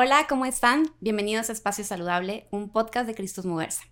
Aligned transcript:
Hola, 0.00 0.26
¿cómo 0.28 0.44
están? 0.44 0.92
Bienvenidos 1.00 1.48
a 1.48 1.52
Espacio 1.52 1.82
Saludable, 1.82 2.46
un 2.52 2.70
podcast 2.70 3.08
de 3.08 3.16
Cristos 3.16 3.46
Moversa. 3.46 3.82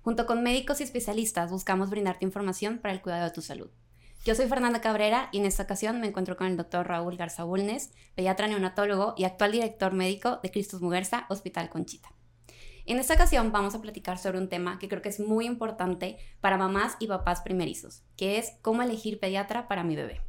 Junto 0.00 0.24
con 0.24 0.44
médicos 0.44 0.78
y 0.78 0.84
especialistas 0.84 1.50
buscamos 1.50 1.90
brindarte 1.90 2.24
información 2.24 2.78
para 2.78 2.94
el 2.94 3.02
cuidado 3.02 3.24
de 3.24 3.32
tu 3.32 3.42
salud. 3.42 3.68
Yo 4.24 4.36
soy 4.36 4.46
Fernanda 4.46 4.80
Cabrera 4.80 5.28
y 5.32 5.38
en 5.38 5.44
esta 5.44 5.64
ocasión 5.64 6.00
me 6.00 6.06
encuentro 6.06 6.36
con 6.36 6.46
el 6.46 6.56
doctor 6.56 6.86
Raúl 6.86 7.16
Garza 7.16 7.42
Bulnes, 7.42 7.90
pediatra 8.14 8.46
neonatólogo 8.46 9.14
y 9.16 9.24
actual 9.24 9.50
director 9.50 9.92
médico 9.92 10.38
de 10.40 10.52
Cristos 10.52 10.82
Muguerza, 10.82 11.26
Hospital 11.30 11.68
Conchita. 11.68 12.10
En 12.84 13.00
esta 13.00 13.14
ocasión 13.14 13.50
vamos 13.50 13.74
a 13.74 13.82
platicar 13.82 14.18
sobre 14.18 14.38
un 14.38 14.48
tema 14.48 14.78
que 14.78 14.88
creo 14.88 15.02
que 15.02 15.08
es 15.08 15.18
muy 15.18 15.46
importante 15.46 16.18
para 16.40 16.58
mamás 16.58 16.94
y 17.00 17.08
papás 17.08 17.40
primerizos, 17.40 18.04
que 18.16 18.38
es 18.38 18.52
cómo 18.62 18.82
elegir 18.82 19.18
pediatra 19.18 19.66
para 19.66 19.82
mi 19.82 19.96
bebé. 19.96 20.20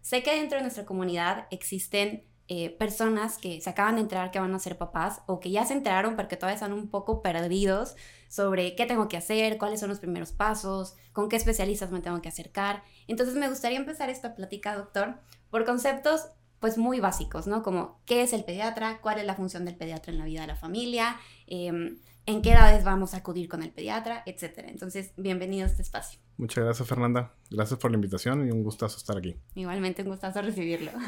Sé 0.00 0.22
que 0.22 0.36
dentro 0.36 0.58
de 0.58 0.62
nuestra 0.62 0.86
comunidad 0.86 1.48
existen 1.50 2.29
eh, 2.52 2.68
personas 2.68 3.38
que 3.38 3.60
se 3.60 3.70
acaban 3.70 3.94
de 3.94 4.00
enterar 4.00 4.32
que 4.32 4.40
van 4.40 4.52
a 4.52 4.58
ser 4.58 4.76
papás 4.76 5.20
o 5.26 5.38
que 5.38 5.52
ya 5.52 5.64
se 5.64 5.72
enteraron 5.72 6.16
porque 6.16 6.36
todavía 6.36 6.56
están 6.56 6.72
un 6.72 6.88
poco 6.88 7.22
perdidos 7.22 7.94
sobre 8.28 8.74
qué 8.74 8.86
tengo 8.86 9.06
que 9.06 9.16
hacer, 9.16 9.56
cuáles 9.56 9.78
son 9.78 9.88
los 9.88 10.00
primeros 10.00 10.32
pasos, 10.32 10.96
con 11.12 11.28
qué 11.28 11.36
especialistas 11.36 11.92
me 11.92 12.00
tengo 12.00 12.20
que 12.20 12.28
acercar. 12.28 12.82
Entonces 13.06 13.36
me 13.36 13.48
gustaría 13.48 13.78
empezar 13.78 14.10
esta 14.10 14.34
plática, 14.34 14.74
doctor, 14.74 15.20
por 15.48 15.64
conceptos 15.64 16.26
pues 16.58 16.76
muy 16.76 16.98
básicos, 16.98 17.46
¿no? 17.46 17.62
Como 17.62 18.00
qué 18.04 18.22
es 18.22 18.32
el 18.32 18.42
pediatra, 18.42 19.00
cuál 19.00 19.20
es 19.20 19.26
la 19.26 19.36
función 19.36 19.64
del 19.64 19.76
pediatra 19.76 20.12
en 20.12 20.18
la 20.18 20.24
vida 20.24 20.40
de 20.40 20.48
la 20.48 20.56
familia, 20.56 21.20
em, 21.46 22.00
en 22.26 22.42
qué 22.42 22.50
edades 22.50 22.82
vamos 22.82 23.14
a 23.14 23.18
acudir 23.18 23.48
con 23.48 23.62
el 23.62 23.70
pediatra, 23.70 24.24
etcétera. 24.26 24.70
Entonces, 24.70 25.12
bienvenido 25.16 25.66
a 25.66 25.70
este 25.70 25.82
espacio. 25.82 26.18
Muchas 26.36 26.64
gracias, 26.64 26.88
Fernanda. 26.88 27.32
Gracias 27.48 27.78
por 27.78 27.92
la 27.92 27.94
invitación 27.94 28.44
y 28.44 28.50
un 28.50 28.64
gustazo 28.64 28.96
estar 28.96 29.16
aquí. 29.16 29.36
Igualmente, 29.54 30.02
un 30.02 30.08
gustazo 30.08 30.42
recibirlo. 30.42 30.90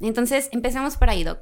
Entonces, 0.00 0.48
empecemos 0.52 0.96
por 0.96 1.10
ahí, 1.10 1.24
Doc. 1.24 1.40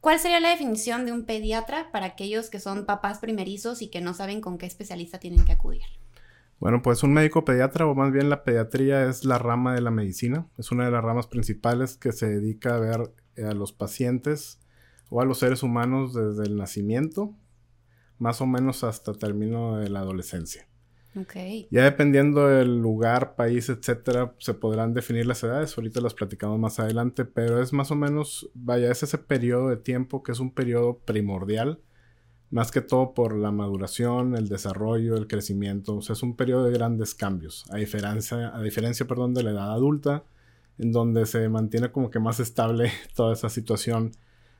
¿Cuál 0.00 0.18
sería 0.18 0.40
la 0.40 0.50
definición 0.50 1.06
de 1.06 1.12
un 1.12 1.24
pediatra 1.24 1.92
para 1.92 2.06
aquellos 2.06 2.50
que 2.50 2.58
son 2.58 2.86
papás 2.86 3.20
primerizos 3.20 3.82
y 3.82 3.88
que 3.88 4.00
no 4.00 4.14
saben 4.14 4.40
con 4.40 4.58
qué 4.58 4.66
especialista 4.66 5.20
tienen 5.20 5.44
que 5.44 5.52
acudir? 5.52 5.82
Bueno, 6.58 6.82
pues 6.82 7.02
un 7.02 7.12
médico 7.12 7.44
pediatra, 7.44 7.86
o 7.86 7.94
más 7.94 8.12
bien 8.12 8.28
la 8.28 8.44
pediatría, 8.44 9.08
es 9.08 9.24
la 9.24 9.38
rama 9.38 9.74
de 9.74 9.80
la 9.80 9.90
medicina. 9.90 10.48
Es 10.58 10.72
una 10.72 10.84
de 10.84 10.90
las 10.90 11.04
ramas 11.04 11.26
principales 11.26 11.96
que 11.96 12.12
se 12.12 12.28
dedica 12.28 12.74
a 12.74 12.80
ver 12.80 13.12
eh, 13.36 13.44
a 13.44 13.52
los 13.52 13.72
pacientes 13.72 14.60
o 15.08 15.20
a 15.20 15.24
los 15.24 15.38
seres 15.38 15.62
humanos 15.62 16.14
desde 16.14 16.44
el 16.44 16.56
nacimiento, 16.56 17.34
más 18.18 18.40
o 18.40 18.46
menos 18.46 18.82
hasta 18.84 19.10
el 19.10 19.18
término 19.18 19.76
de 19.76 19.88
la 19.88 20.00
adolescencia. 20.00 20.66
Okay. 21.14 21.68
Ya 21.70 21.84
dependiendo 21.84 22.48
del 22.48 22.80
lugar, 22.80 23.34
país, 23.34 23.68
etcétera, 23.68 24.34
se 24.38 24.54
podrán 24.54 24.94
definir 24.94 25.26
las 25.26 25.42
edades. 25.42 25.76
Ahorita 25.76 26.00
las 26.00 26.14
platicamos 26.14 26.58
más 26.58 26.80
adelante, 26.80 27.26
pero 27.26 27.60
es 27.60 27.72
más 27.72 27.90
o 27.90 27.94
menos, 27.94 28.50
vaya, 28.54 28.90
es 28.90 29.02
ese 29.02 29.18
periodo 29.18 29.68
de 29.68 29.76
tiempo 29.76 30.22
que 30.22 30.32
es 30.32 30.40
un 30.40 30.52
periodo 30.52 30.98
primordial, 30.98 31.80
más 32.50 32.70
que 32.70 32.80
todo 32.80 33.12
por 33.12 33.36
la 33.36 33.52
maduración, 33.52 34.36
el 34.36 34.48
desarrollo, 34.48 35.16
el 35.16 35.26
crecimiento. 35.26 35.96
O 35.96 36.02
sea, 36.02 36.14
es 36.14 36.22
un 36.22 36.34
periodo 36.34 36.64
de 36.64 36.72
grandes 36.72 37.14
cambios, 37.14 37.64
a 37.70 37.76
diferencia, 37.76 38.56
a 38.56 38.62
diferencia, 38.62 39.06
perdón, 39.06 39.34
de 39.34 39.42
la 39.42 39.50
edad 39.50 39.72
adulta, 39.72 40.24
en 40.78 40.92
donde 40.92 41.26
se 41.26 41.46
mantiene 41.50 41.92
como 41.92 42.10
que 42.10 42.20
más 42.20 42.40
estable 42.40 42.90
toda 43.14 43.34
esa 43.34 43.50
situación 43.50 44.12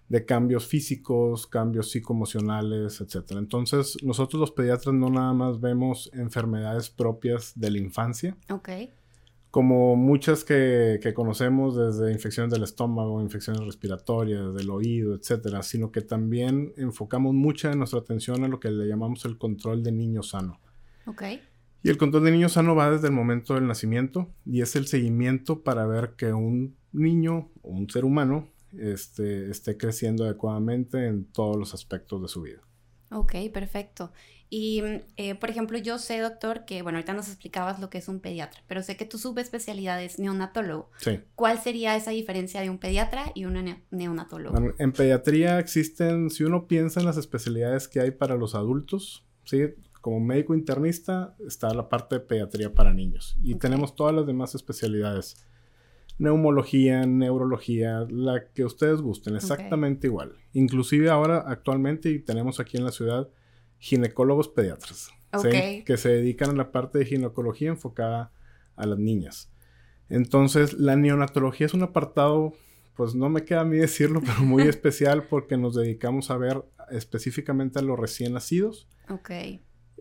de 0.08 0.24
cambios 0.24 0.66
físicos, 0.66 1.46
cambios 1.46 1.90
psicoemocionales, 1.90 3.00
etc. 3.00 3.32
Entonces, 3.32 3.96
nosotros 4.02 4.40
los 4.40 4.50
pediatras 4.50 4.94
no 4.94 5.08
nada 5.08 5.32
más 5.32 5.60
vemos 5.60 6.10
enfermedades 6.12 6.90
propias 6.90 7.52
de 7.58 7.70
la 7.70 7.78
infancia. 7.78 8.36
Ok. 8.50 8.68
Como 9.50 9.96
muchas 9.96 10.44
que, 10.44 11.12
conocemos 11.14 11.76
desde 11.76 12.12
infecciones 12.12 12.52
del 12.52 12.62
estómago, 12.62 13.20
infecciones 13.20 13.64
respiratorias, 13.64 14.54
del 14.54 14.70
oído, 14.70 15.14
etc. 15.14 15.62
Sino 15.62 15.92
que 15.92 16.00
también 16.00 16.72
enfocamos 16.76 17.34
mucha 17.34 17.70
de 17.70 17.76
nuestra 17.76 18.00
atención 18.00 18.44
a 18.44 18.48
lo 18.48 18.60
que 18.60 18.70
le 18.70 18.86
llamamos 18.86 19.24
el 19.24 19.38
control 19.38 19.82
de 19.82 19.92
niño 19.92 20.22
sano. 20.22 20.58
Ok. 21.06 21.22
Y 21.82 21.90
el 21.90 21.96
control 21.96 22.24
de 22.24 22.30
niño 22.30 22.48
sano 22.48 22.74
va 22.74 22.90
desde 22.90 23.08
el 23.08 23.12
momento 23.12 23.54
del 23.54 23.66
nacimiento 23.66 24.28
y 24.46 24.62
es 24.62 24.76
el 24.76 24.86
seguimiento 24.86 25.62
para 25.62 25.84
ver 25.86 26.14
que 26.16 26.32
un 26.32 26.76
niño 26.92 27.50
o 27.62 27.70
un 27.70 27.90
ser 27.90 28.04
humano 28.04 28.48
este, 28.78 29.50
esté 29.50 29.76
creciendo 29.76 30.24
adecuadamente 30.24 31.06
en 31.06 31.24
todos 31.24 31.56
los 31.56 31.74
aspectos 31.74 32.22
de 32.22 32.28
su 32.28 32.42
vida. 32.42 32.60
Ok, 33.10 33.34
perfecto. 33.52 34.12
Y, 34.54 34.82
eh, 35.16 35.34
por 35.34 35.48
ejemplo, 35.48 35.78
yo 35.78 35.98
sé, 35.98 36.20
doctor, 36.20 36.66
que, 36.66 36.82
bueno, 36.82 36.98
ahorita 36.98 37.14
nos 37.14 37.28
explicabas 37.28 37.80
lo 37.80 37.88
que 37.88 37.96
es 37.96 38.08
un 38.08 38.20
pediatra, 38.20 38.60
pero 38.66 38.82
sé 38.82 38.98
que 38.98 39.06
tu 39.06 39.16
subespecialidad 39.16 40.02
es 40.02 40.18
neonatólogo. 40.18 40.90
Sí. 40.98 41.20
¿Cuál 41.34 41.58
sería 41.58 41.96
esa 41.96 42.10
diferencia 42.10 42.60
de 42.60 42.68
un 42.68 42.76
pediatra 42.76 43.32
y 43.34 43.46
un 43.46 43.82
neonatólogo? 43.90 44.74
en 44.78 44.92
pediatría 44.92 45.58
existen, 45.58 46.28
si 46.28 46.44
uno 46.44 46.66
piensa 46.66 47.00
en 47.00 47.06
las 47.06 47.16
especialidades 47.16 47.88
que 47.88 48.00
hay 48.00 48.10
para 48.10 48.36
los 48.36 48.54
adultos, 48.54 49.24
¿sí? 49.44 49.68
Como 50.02 50.20
médico 50.20 50.54
internista 50.54 51.34
está 51.46 51.72
la 51.72 51.88
parte 51.88 52.16
de 52.16 52.20
pediatría 52.20 52.74
para 52.74 52.92
niños 52.92 53.38
y 53.42 53.54
tenemos 53.54 53.94
todas 53.94 54.14
las 54.14 54.26
demás 54.26 54.54
especialidades 54.54 55.46
neumología, 56.18 57.04
neurología, 57.06 58.06
la 58.10 58.48
que 58.52 58.64
ustedes 58.64 59.00
gusten, 59.00 59.36
exactamente 59.36 60.06
igual. 60.06 60.34
Inclusive 60.52 61.10
ahora 61.10 61.44
actualmente 61.46 62.16
tenemos 62.20 62.60
aquí 62.60 62.76
en 62.76 62.84
la 62.84 62.92
ciudad 62.92 63.28
ginecólogos 63.78 64.48
pediatras, 64.48 65.10
que 65.42 65.96
se 65.96 66.08
dedican 66.10 66.50
a 66.50 66.54
la 66.54 66.70
parte 66.70 66.98
de 66.98 67.06
ginecología 67.06 67.70
enfocada 67.70 68.32
a 68.76 68.86
las 68.86 68.98
niñas. 68.98 69.52
Entonces, 70.08 70.74
la 70.74 70.94
neonatología 70.94 71.66
es 71.66 71.74
un 71.74 71.82
apartado, 71.82 72.52
pues 72.94 73.14
no 73.14 73.28
me 73.28 73.44
queda 73.44 73.62
a 73.62 73.64
mí 73.64 73.76
decirlo, 73.78 74.20
pero 74.20 74.40
muy 74.42 74.62
especial 74.68 75.24
porque 75.24 75.56
nos 75.56 75.74
dedicamos 75.74 76.30
a 76.30 76.36
ver 76.36 76.62
específicamente 76.90 77.78
a 77.78 77.82
los 77.82 77.98
recién 77.98 78.34
nacidos. 78.34 78.88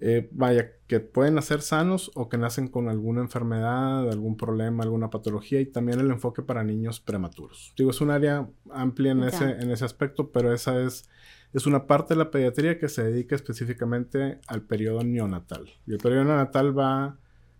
Eh, 0.03 0.27
vaya, 0.31 0.71
que 0.87 0.99
pueden 0.99 1.35
nacer 1.35 1.61
sanos 1.61 2.09
o 2.15 2.27
que 2.27 2.35
nacen 2.35 2.67
con 2.67 2.89
alguna 2.89 3.21
enfermedad, 3.21 4.09
algún 4.09 4.35
problema, 4.35 4.83
alguna 4.83 5.11
patología 5.11 5.61
y 5.61 5.67
también 5.67 5.99
el 5.99 6.09
enfoque 6.09 6.41
para 6.41 6.63
niños 6.63 6.99
prematuros. 6.99 7.71
Digo, 7.77 7.91
es 7.91 8.01
un 8.01 8.09
área 8.09 8.49
amplia 8.71 9.11
en, 9.11 9.23
ese, 9.23 9.45
en 9.45 9.69
ese 9.69 9.85
aspecto, 9.85 10.31
pero 10.31 10.51
esa 10.53 10.81
es, 10.81 11.07
es 11.53 11.67
una 11.67 11.85
parte 11.85 12.15
de 12.15 12.17
la 12.17 12.31
pediatría 12.31 12.79
que 12.79 12.89
se 12.89 13.03
dedica 13.03 13.35
específicamente 13.35 14.39
al 14.47 14.63
periodo 14.63 15.03
neonatal. 15.03 15.69
Y 15.85 15.91
el 15.91 15.99
periodo 15.99 16.23
neonatal 16.23 16.77
va 16.77 17.19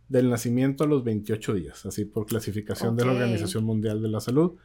del 0.10 0.32
nacimiento 0.32 0.84
a 0.84 0.88
los 0.88 1.04
28 1.04 1.54
días, 1.54 1.86
así 1.86 2.06
por 2.06 2.26
clasificación 2.26 2.96
de 2.98 3.06
la 3.06 3.12
Organización 3.12 3.64
Mundial 3.66 4.02
de 4.02 4.10
la 4.10 4.20
Salud. 4.20 4.58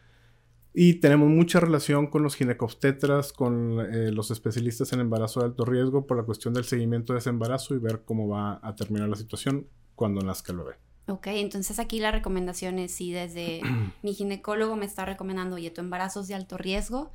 Y 0.79 1.01
tenemos 1.01 1.31
mucha 1.31 1.59
relación 1.59 2.07
con 2.07 2.23
los 2.23 2.37
ginecobstetras, 2.37 3.33
con 3.33 3.81
eh, 3.81 4.13
los 4.13 4.31
especialistas 4.31 4.93
en 4.93 5.01
embarazo 5.01 5.41
de 5.41 5.47
alto 5.47 5.65
riesgo 5.65 6.07
por 6.07 6.19
la 6.19 6.25
cuestión 6.25 6.53
del 6.53 6.65
seguimiento 6.65 7.15
de 7.15 7.21
ese 7.21 7.31
embarazo 7.31 7.75
y 7.75 7.79
ver 7.79 8.03
cómo 8.05 8.29
va 8.29 8.61
a 8.63 8.77
terminar 8.77 9.09
la 9.09 9.17
situación 9.17 9.69
cuando 9.95 10.21
nazca 10.21 10.53
el 10.53 10.59
bebé. 10.59 10.75
Ok, 11.09 11.29
entonces 11.29 11.79
aquí 11.79 11.99
la 11.99 12.11
recomendación 12.11 12.79
es 12.79 12.93
si 12.93 13.11
desde 13.11 13.63
mi 14.03 14.13
ginecólogo 14.13 14.77
me 14.77 14.85
está 14.85 15.07
recomendando, 15.07 15.57
oye, 15.57 15.71
tu 15.71 15.81
embarazo 15.81 16.21
es 16.21 16.29
de 16.29 16.35
alto 16.35 16.59
riesgo, 16.59 17.11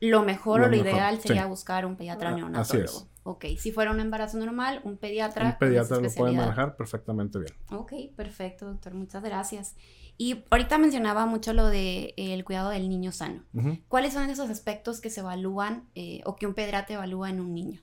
lo 0.00 0.22
mejor 0.22 0.62
o 0.62 0.68
lo 0.68 0.76
ideal 0.76 1.20
sería 1.20 1.44
buscar 1.44 1.84
un 1.84 1.96
pediatra 1.96 2.30
ah, 2.30 2.36
neonatólogo. 2.36 2.88
Así 2.88 3.02
es. 3.02 3.06
Ok, 3.26 3.46
si 3.58 3.72
fuera 3.72 3.90
un 3.90 4.00
embarazo 4.00 4.38
normal, 4.38 4.82
un 4.84 4.98
pediatra. 4.98 5.46
Un 5.46 5.58
pediatra 5.58 5.98
lo 5.98 6.10
puede 6.10 6.32
manejar 6.34 6.76
perfectamente 6.76 7.38
bien. 7.38 7.52
Ok, 7.70 7.92
perfecto, 8.14 8.66
doctor, 8.66 8.92
muchas 8.92 9.22
gracias. 9.22 9.74
Y 10.18 10.44
ahorita 10.50 10.76
mencionaba 10.78 11.24
mucho 11.24 11.54
lo 11.54 11.64
del 11.64 12.14
de, 12.16 12.34
eh, 12.34 12.44
cuidado 12.44 12.68
del 12.68 12.88
niño 12.88 13.12
sano. 13.12 13.42
¿Cuáles 13.88 14.12
son 14.12 14.28
esos 14.28 14.50
aspectos 14.50 15.00
que 15.00 15.10
se 15.10 15.20
evalúan 15.20 15.88
eh, 15.94 16.20
o 16.24 16.36
que 16.36 16.46
un 16.46 16.54
pediatra 16.54 16.94
evalúa 16.94 17.30
en 17.30 17.40
un 17.40 17.54
niño? 17.54 17.80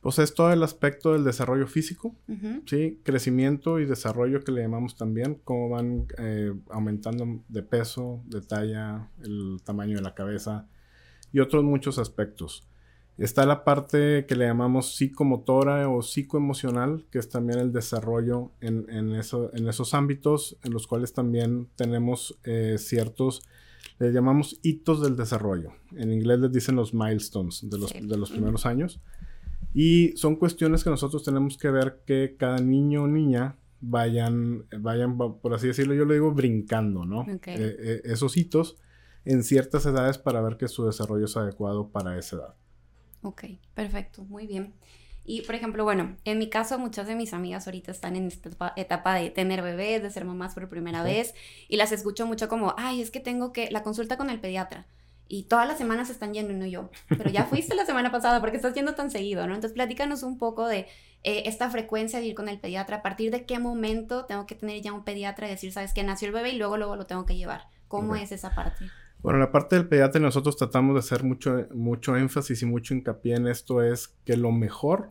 Pues 0.00 0.18
es 0.18 0.34
todo 0.34 0.52
el 0.52 0.62
aspecto 0.62 1.12
del 1.12 1.24
desarrollo 1.24 1.66
físico, 1.66 2.16
¿sí? 2.66 3.00
Crecimiento 3.04 3.78
y 3.78 3.86
desarrollo 3.86 4.42
que 4.42 4.50
le 4.50 4.62
llamamos 4.62 4.96
también, 4.96 5.40
cómo 5.44 5.68
van 5.68 6.06
eh, 6.18 6.54
aumentando 6.70 7.42
de 7.48 7.62
peso, 7.62 8.22
de 8.24 8.40
talla, 8.40 9.10
el 9.22 9.60
tamaño 9.62 9.96
de 9.96 10.02
la 10.02 10.14
cabeza 10.14 10.66
y 11.32 11.40
otros 11.40 11.64
muchos 11.64 11.98
aspectos. 11.98 12.66
Está 13.20 13.44
la 13.44 13.64
parte 13.64 14.24
que 14.26 14.34
le 14.34 14.46
llamamos 14.46 14.96
psicomotora 14.96 15.90
o 15.90 16.00
psicoemocional, 16.00 17.04
que 17.10 17.18
es 17.18 17.28
también 17.28 17.58
el 17.58 17.70
desarrollo 17.70 18.52
en, 18.62 18.88
en, 18.88 19.14
eso, 19.14 19.50
en 19.52 19.68
esos 19.68 19.92
ámbitos, 19.92 20.56
en 20.64 20.72
los 20.72 20.86
cuales 20.86 21.12
también 21.12 21.68
tenemos 21.76 22.38
eh, 22.44 22.76
ciertos, 22.78 23.42
le 23.98 24.10
llamamos 24.10 24.58
hitos 24.62 25.02
del 25.02 25.16
desarrollo. 25.16 25.74
En 25.94 26.14
inglés 26.14 26.38
les 26.38 26.50
dicen 26.50 26.76
los 26.76 26.94
milestones 26.94 27.60
de 27.68 27.76
los, 27.76 27.92
de 27.92 28.16
los 28.16 28.30
primeros 28.30 28.64
años. 28.64 29.02
Y 29.74 30.16
son 30.16 30.36
cuestiones 30.36 30.82
que 30.82 30.88
nosotros 30.88 31.22
tenemos 31.22 31.58
que 31.58 31.70
ver 31.70 32.00
que 32.06 32.36
cada 32.38 32.56
niño 32.56 33.02
o 33.02 33.06
niña 33.06 33.58
vayan, 33.82 34.64
vayan 34.78 35.18
por 35.18 35.52
así 35.52 35.66
decirlo, 35.66 35.92
yo 35.92 36.06
lo 36.06 36.14
digo 36.14 36.32
brincando, 36.32 37.04
¿no? 37.04 37.26
Eh, 37.28 37.38
eh, 37.46 38.00
esos 38.04 38.38
hitos 38.38 38.76
en 39.26 39.42
ciertas 39.42 39.84
edades 39.84 40.16
para 40.16 40.40
ver 40.40 40.56
que 40.56 40.68
su 40.68 40.86
desarrollo 40.86 41.26
es 41.26 41.36
adecuado 41.36 41.90
para 41.90 42.18
esa 42.18 42.36
edad. 42.36 42.54
Ok, 43.22 43.44
perfecto, 43.74 44.24
muy 44.24 44.46
bien. 44.46 44.74
Y 45.24 45.42
por 45.42 45.54
ejemplo, 45.54 45.84
bueno, 45.84 46.16
en 46.24 46.38
mi 46.38 46.48
caso 46.48 46.78
muchas 46.78 47.06
de 47.06 47.14
mis 47.14 47.32
amigas 47.32 47.66
ahorita 47.66 47.92
están 47.92 48.16
en 48.16 48.26
esta 48.26 48.72
etapa 48.76 49.14
de 49.14 49.30
tener 49.30 49.62
bebés, 49.62 50.02
de 50.02 50.10
ser 50.10 50.24
mamás 50.24 50.54
por 50.54 50.68
primera 50.68 51.02
vez, 51.02 51.34
y 51.68 51.76
las 51.76 51.92
escucho 51.92 52.26
mucho 52.26 52.48
como, 52.48 52.74
ay, 52.78 53.00
es 53.00 53.10
que 53.10 53.20
tengo 53.20 53.52
que, 53.52 53.70
la 53.70 53.82
consulta 53.82 54.16
con 54.16 54.30
el 54.30 54.40
pediatra. 54.40 54.86
y 55.28 55.44
todas 55.44 55.68
las 55.68 55.78
semanas 55.78 56.08
se 56.08 56.14
están 56.14 56.34
yendo 56.34 56.52
no 56.54 56.66
yo. 56.66 56.90
Pero 57.08 57.30
ya 57.30 57.44
fuiste 57.44 57.76
la 57.76 57.86
semana 57.86 58.10
pasada 58.10 58.40
porque 58.40 58.56
estás 58.56 58.74
yendo 58.74 58.96
tan 58.96 59.12
seguido, 59.12 59.46
¿no? 59.46 59.54
Entonces, 59.54 59.74
platícanos 59.74 60.24
un 60.24 60.38
poco 60.38 60.66
de 60.66 60.88
eh, 61.22 61.44
esta 61.46 61.70
frecuencia 61.70 62.18
de 62.18 62.26
ir 62.26 62.34
con 62.34 62.48
el 62.48 62.58
pediatra. 62.58 62.96
¿A 62.96 63.02
partir 63.02 63.30
de 63.30 63.46
qué 63.46 63.60
momento 63.60 64.24
tengo 64.24 64.46
que 64.46 64.56
tener 64.56 64.82
ya 64.82 64.92
un 64.92 65.04
pediatra 65.04 65.46
y 65.46 65.50
decir, 65.50 65.72
sabes 65.72 65.94
que 65.94 66.02
nació 66.02 66.26
el 66.26 66.34
bebé 66.34 66.50
y 66.50 66.56
luego, 66.56 66.76
luego 66.78 66.96
lo 66.96 67.06
tengo 67.06 67.26
que 67.26 67.36
llevar? 67.36 67.68
¿Cómo 67.86 68.16
es 68.16 68.32
esa 68.32 68.56
parte? 68.56 68.86
Bueno, 69.22 69.38
la 69.38 69.52
parte 69.52 69.76
del 69.76 69.88
pediatra 69.88 70.20
nosotros 70.20 70.56
tratamos 70.56 70.94
de 70.94 71.00
hacer 71.00 71.24
mucho, 71.24 71.66
mucho 71.74 72.16
énfasis 72.16 72.62
y 72.62 72.66
mucho 72.66 72.94
hincapié 72.94 73.36
en 73.36 73.46
esto 73.46 73.82
es 73.82 74.08
que 74.24 74.36
lo 74.36 74.50
mejor 74.50 75.10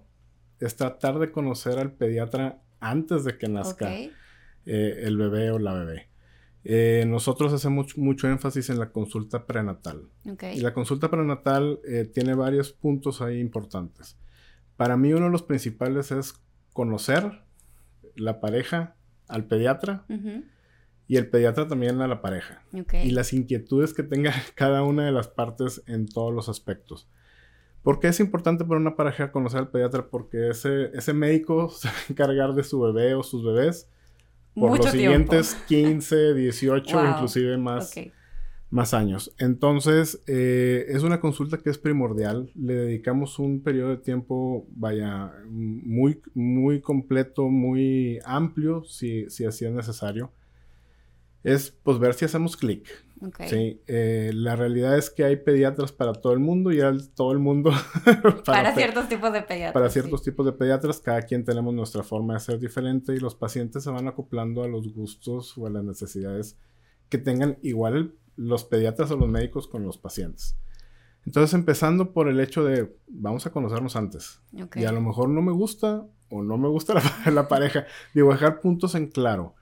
es 0.59 0.75
tratar 0.75 1.19
de 1.19 1.31
conocer 1.31 1.77
al 1.77 1.91
pediatra 1.93 2.61
antes 2.79 3.23
de 3.23 3.37
que 3.37 3.47
nazca 3.47 3.93
eh, 3.93 4.11
el 4.65 5.17
bebé 5.17 5.51
o 5.51 5.59
la 5.59 5.73
bebé. 5.73 6.09
Eh, 6.63 7.05
nosotros 7.07 7.53
hacemos 7.53 7.97
mucho, 7.97 8.27
énfasis 8.27 8.69
en 8.69 8.79
la 8.79 8.91
consulta 8.91 9.45
prenatal. 9.45 10.09
Y 10.53 10.59
la 10.59 10.73
consulta 10.73 11.09
prenatal 11.09 11.79
eh, 11.87 12.09
tiene 12.11 12.33
varios 12.33 12.73
puntos 12.73 13.21
ahí 13.21 13.39
importantes. 13.39 14.17
Para 14.75 14.97
mí 14.97 15.13
uno 15.13 15.25
de 15.25 15.31
los 15.31 15.43
principales 15.43 16.11
es 16.11 16.33
conocer 16.73 17.43
la 18.15 18.39
pareja 18.39 18.95
al 19.27 19.45
pediatra 19.45 20.05
y 21.09 21.17
el 21.17 21.27
pediatra 21.27 21.67
también 21.67 21.99
a 22.01 22.07
la 22.07 22.21
pareja. 22.21 22.63
Y 22.71 23.09
las 23.09 23.33
inquietudes 23.33 23.95
que 23.95 24.03
tenga 24.03 24.31
cada 24.55 24.83
una 24.83 25.05
de 25.05 25.11
las 25.11 25.27
partes 25.27 25.83
en 25.87 26.07
todos 26.07 26.31
los 26.31 26.47
aspectos. 26.47 27.09
¿Por 27.81 27.99
qué 27.99 28.09
es 28.09 28.19
importante 28.19 28.63
para 28.63 28.79
una 28.79 28.95
pareja 28.95 29.31
conocer 29.31 29.59
al 29.59 29.71
pediatra? 29.71 30.07
Porque 30.07 30.49
ese, 30.49 30.91
ese 30.93 31.13
médico 31.13 31.69
se 31.75 31.87
va 31.87 31.95
a 31.95 32.11
encargar 32.11 32.53
de 32.53 32.63
su 32.63 32.79
bebé 32.79 33.15
o 33.15 33.23
sus 33.23 33.43
bebés 33.43 33.89
por 34.53 34.77
los 34.77 34.91
siguientes 34.91 35.55
15, 35.67 36.35
18, 36.35 37.09
inclusive 37.09 37.57
más, 37.57 37.95
más 38.69 38.93
años. 38.93 39.33
Entonces, 39.39 40.21
eh, 40.27 40.85
es 40.89 41.01
una 41.01 41.19
consulta 41.19 41.57
que 41.57 41.71
es 41.71 41.79
primordial. 41.79 42.51
Le 42.53 42.75
dedicamos 42.75 43.39
un 43.39 43.63
periodo 43.63 43.89
de 43.89 43.97
tiempo, 43.97 44.67
vaya, 44.75 45.33
muy, 45.47 46.21
muy 46.35 46.81
completo, 46.81 47.49
muy 47.49 48.19
amplio, 48.25 48.83
si, 48.83 49.27
si 49.31 49.45
así 49.45 49.65
es 49.65 49.71
necesario. 49.71 50.31
Es, 51.43 51.71
pues, 51.83 51.99
ver 51.99 52.13
si 52.13 52.25
hacemos 52.25 52.57
clic. 52.57 52.87
Sí, 53.49 53.81
eh, 53.87 54.31
la 54.33 54.55
realidad 54.55 54.97
es 54.97 55.09
que 55.09 55.25
hay 55.25 55.35
pediatras 55.35 55.91
para 55.91 56.13
todo 56.13 56.31
el 56.31 56.39
mundo 56.39 56.71
y 56.71 56.79
todo 57.15 57.33
el 57.33 57.39
mundo... 57.39 57.71
para, 58.45 58.73
ciertos 58.73 59.09
tipos 59.09 59.33
de 59.33 59.41
pediatras. 59.41 59.73
Para 59.73 59.89
ciertos 59.89 60.23
tipos 60.23 60.45
de 60.45 60.53
pediatras, 60.53 61.01
cada 61.01 61.23
quien 61.23 61.43
tenemos 61.43 61.73
nuestra 61.73 62.03
forma 62.03 62.35
de 62.35 62.39
ser 62.39 62.59
diferente 62.59 63.13
y 63.13 63.19
los 63.19 63.35
pacientes 63.35 63.83
se 63.83 63.89
van 63.89 64.07
acoplando 64.07 64.63
a 64.63 64.69
los 64.69 64.93
gustos 64.93 65.57
o 65.57 65.67
a 65.67 65.69
las 65.69 65.83
necesidades 65.83 66.57
que 67.09 67.17
tengan 67.17 67.57
igual 67.61 68.15
los 68.37 68.63
pediatras 68.63 69.11
o 69.11 69.17
los 69.17 69.27
médicos 69.27 69.67
con 69.67 69.83
los 69.83 69.97
pacientes. 69.97 70.55
Entonces, 71.25 71.53
empezando 71.53 72.13
por 72.13 72.29
el 72.29 72.39
hecho 72.39 72.63
de 72.63 72.95
vamos 73.07 73.45
a 73.45 73.51
conocernos 73.51 73.97
antes. 73.97 74.41
Y 74.75 74.85
a 74.85 74.91
lo 74.93 75.01
mejor 75.01 75.27
no 75.27 75.41
me 75.41 75.51
gusta 75.51 76.07
o 76.29 76.41
no 76.41 76.57
me 76.57 76.69
gusta 76.69 76.93
la, 76.93 77.31
la 77.31 77.47
pareja. 77.49 77.85
Digo, 78.13 78.31
dejar 78.31 78.61
puntos 78.61 78.95
en 78.95 79.07
claro. 79.07 79.55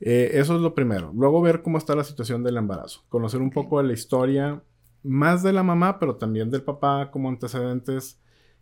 Eh, 0.00 0.30
eso 0.34 0.54
es 0.54 0.60
lo 0.60 0.74
primero. 0.74 1.12
Luego 1.14 1.40
ver 1.40 1.62
cómo 1.62 1.78
está 1.78 1.94
la 1.94 2.04
situación 2.04 2.42
del 2.42 2.56
embarazo. 2.56 3.04
Conocer 3.08 3.40
un 3.40 3.50
poco 3.50 3.78
de 3.78 3.88
la 3.88 3.92
historia, 3.92 4.62
más 5.02 5.42
de 5.42 5.52
la 5.52 5.62
mamá, 5.62 5.98
pero 5.98 6.16
también 6.16 6.50
del 6.50 6.62
papá 6.62 7.10
como 7.10 7.28
antecedentes. 7.28 8.20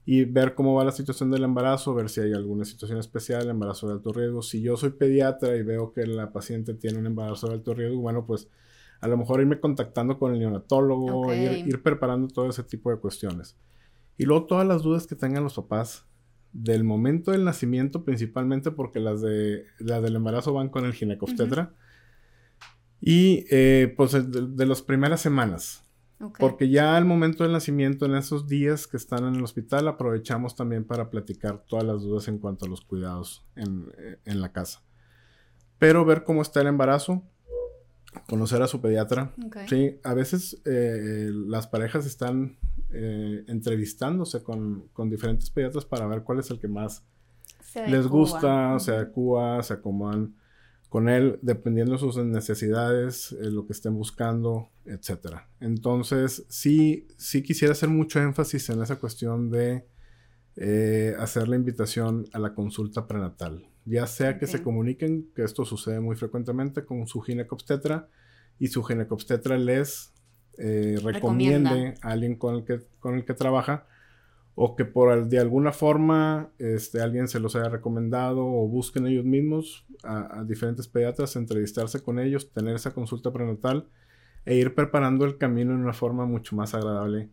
Y 0.09 0.25
ver 0.25 0.55
cómo 0.55 0.75
va 0.75 0.85
la 0.85 0.93
situación 0.93 1.33
del 1.33 1.43
embarazo, 1.43 1.93
ver 1.93 2.09
si 2.09 2.21
hay 2.21 2.33
alguna 2.33 2.65
situación 2.65 2.99
especial, 2.99 3.49
embarazo 3.50 3.88
de 3.88 3.94
alto 3.94 4.12
riesgo. 4.12 4.41
Si 4.41 4.62
yo 4.62 4.77
soy 4.77 4.91
pediatra 4.91 5.56
y 5.56 5.65
veo 5.65 5.93
que 5.93 6.06
la 6.06 6.33
paciente 6.33 6.75
tiene 6.75 6.99
un 6.99 7.06
embarazo 7.06 7.49
de 7.49 7.55
alto 7.55 7.75
riesgo, 7.75 8.00
bueno, 8.00 8.25
pues 8.25 8.49
a 9.00 9.09
lo 9.09 9.17
mejor 9.17 9.41
irme 9.41 9.59
contactando 9.59 10.17
con 10.17 10.33
el 10.33 10.38
neonatólogo, 10.38 11.35
ir, 11.35 11.67
ir 11.67 11.83
preparando 11.83 12.29
todo 12.29 12.49
ese 12.49 12.62
tipo 12.62 12.91
de 12.91 12.99
cuestiones. 12.99 13.56
Y 14.17 14.27
luego 14.27 14.47
todas 14.47 14.67
las 14.67 14.83
dudas 14.83 15.09
que 15.09 15.17
tengan 15.17 15.43
los 15.43 15.55
papás 15.55 16.06
del 16.53 16.85
momento 16.85 17.33
del 17.33 17.45
nacimiento, 17.45 18.05
principalmente 18.05 18.71
porque 18.71 19.01
las, 19.01 19.21
de, 19.21 19.65
las 19.79 20.03
del 20.03 20.17
embarazo 20.17 20.53
van 20.53 20.69
con 20.69 20.85
el 20.85 20.95
ginecobstetra. 20.95 21.75
Y 23.01 23.45
eh, 23.51 23.93
pues 23.97 24.13
de, 24.13 24.67
las 24.67 24.83
primeras 24.83 25.21
semanas. 25.21 25.83
Porque 26.39 26.71
ya 26.71 26.97
al 26.97 27.05
momento 27.05 27.43
del 27.43 27.53
nacimiento, 27.53 28.07
en 28.07 28.15
esos 28.15 28.49
días 28.49 28.87
que 28.87 28.97
están 28.97 29.27
en 29.27 29.35
el 29.35 29.45
hospital, 29.45 29.87
aprovechamos 29.87 30.57
también 30.57 30.85
para 30.85 31.11
platicar 31.11 31.63
todas 31.67 31.85
las 31.85 32.01
dudas 32.03 32.27
en 32.29 32.39
cuanto 32.39 32.65
a 32.65 32.69
los 32.69 32.81
cuidados 32.81 33.45
en, 33.55 33.93
eh, 33.99 34.35
la 34.35 34.51
casa. 34.51 34.83
Pero 35.79 36.07
ver 36.07 36.25
cómo 36.25 36.41
está 36.41 36.63
el 36.63 36.69
embarazo, 36.69 37.23
conocer 38.29 38.63
a 38.63 38.67
su 38.67 38.81
pediatra. 38.81 39.33
Sí, 39.69 39.99
a 40.03 40.15
veces 40.15 40.61
eh, 40.65 41.31
las 41.33 41.67
parejas 41.67 42.07
están 42.07 42.59
eh, 42.91 43.45
entrevistándose 43.49 44.43
con, 44.43 44.91
diferentes 45.11 45.51
pediatras 45.51 45.85
para 45.85 46.07
ver 46.07 46.23
cuál 46.23 46.41
es 46.41 46.51
el 46.51 46.59
que 46.59 46.69
más 46.69 47.05
les 47.89 48.07
gusta, 48.07 48.79
se 48.79 48.93
adecua, 48.93 49.63
se 49.63 49.75
acomodan 49.75 50.35
con 50.89 51.09
él, 51.09 51.39
dependiendo 51.43 51.93
de 51.93 51.99
sus 51.99 52.17
necesidades, 52.17 53.33
eh, 53.33 53.51
lo 53.51 53.67
que 53.67 53.75
estén 53.75 53.95
buscando, 53.95 54.71
etc. 54.87 55.41
Entonces, 55.61 56.47
sí, 56.49 57.07
sí 57.19 57.43
quisiera 57.43 57.73
hacer 57.73 57.91
mucho 57.91 58.21
énfasis 58.21 58.71
en 58.71 58.83
esa 58.83 58.97
cuestión 58.97 59.51
de 59.51 59.87
hacer 61.19 61.49
la 61.49 61.57
invitación 61.57 62.25
a 62.33 62.39
la 62.39 62.55
consulta 62.55 63.07
prenatal. 63.07 63.67
Ya 63.87 64.06
sea 64.06 64.38
que 64.38 64.47
se 64.47 64.62
comuniquen, 64.62 65.31
que 65.35 65.44
esto 65.44 65.65
sucede 65.65 66.00
muy 66.00 66.17
frecuentemente 66.17 66.85
con 66.85 67.06
su 67.06 67.21
ginecobstetra 67.21 68.09
y 68.59 68.69
su 68.69 68.83
ginecobstetra 68.83 69.56
les 69.56 70.12
eh, 70.59 70.99
recomiende 71.03 71.94
a 72.03 72.11
alguien 72.11 72.37
con 72.37 72.56
el, 72.56 72.65
que, 72.65 72.81
con 72.99 73.15
el 73.15 73.25
que 73.25 73.35
trabaja 73.35 73.87
o 74.56 74.75
que 74.75 74.85
por 74.85 75.29
de 75.29 75.38
alguna 75.38 75.71
forma 75.71 76.50
este, 76.59 77.00
alguien 77.00 77.29
se 77.29 77.38
los 77.38 77.55
haya 77.55 77.69
recomendado 77.69 78.44
o 78.44 78.67
busquen 78.67 79.06
ellos 79.06 79.25
mismos 79.25 79.87
a, 80.03 80.43
diferentes 80.44 80.88
pediatras, 80.88 81.37
entrevistarse 81.37 82.03
con 82.03 82.19
ellos, 82.19 82.50
tener 82.50 82.75
esa 82.75 82.93
consulta 82.93 83.33
prenatal 83.33 83.87
e 84.47 84.56
ir 84.56 84.75
preparando 84.75 85.27
el 85.27 85.37
camino 85.37 85.75
en 85.75 85.81
una 85.81 85.93
forma 85.93 86.25
mucho 86.25 86.56
más 86.56 86.75
agradable 86.75 87.29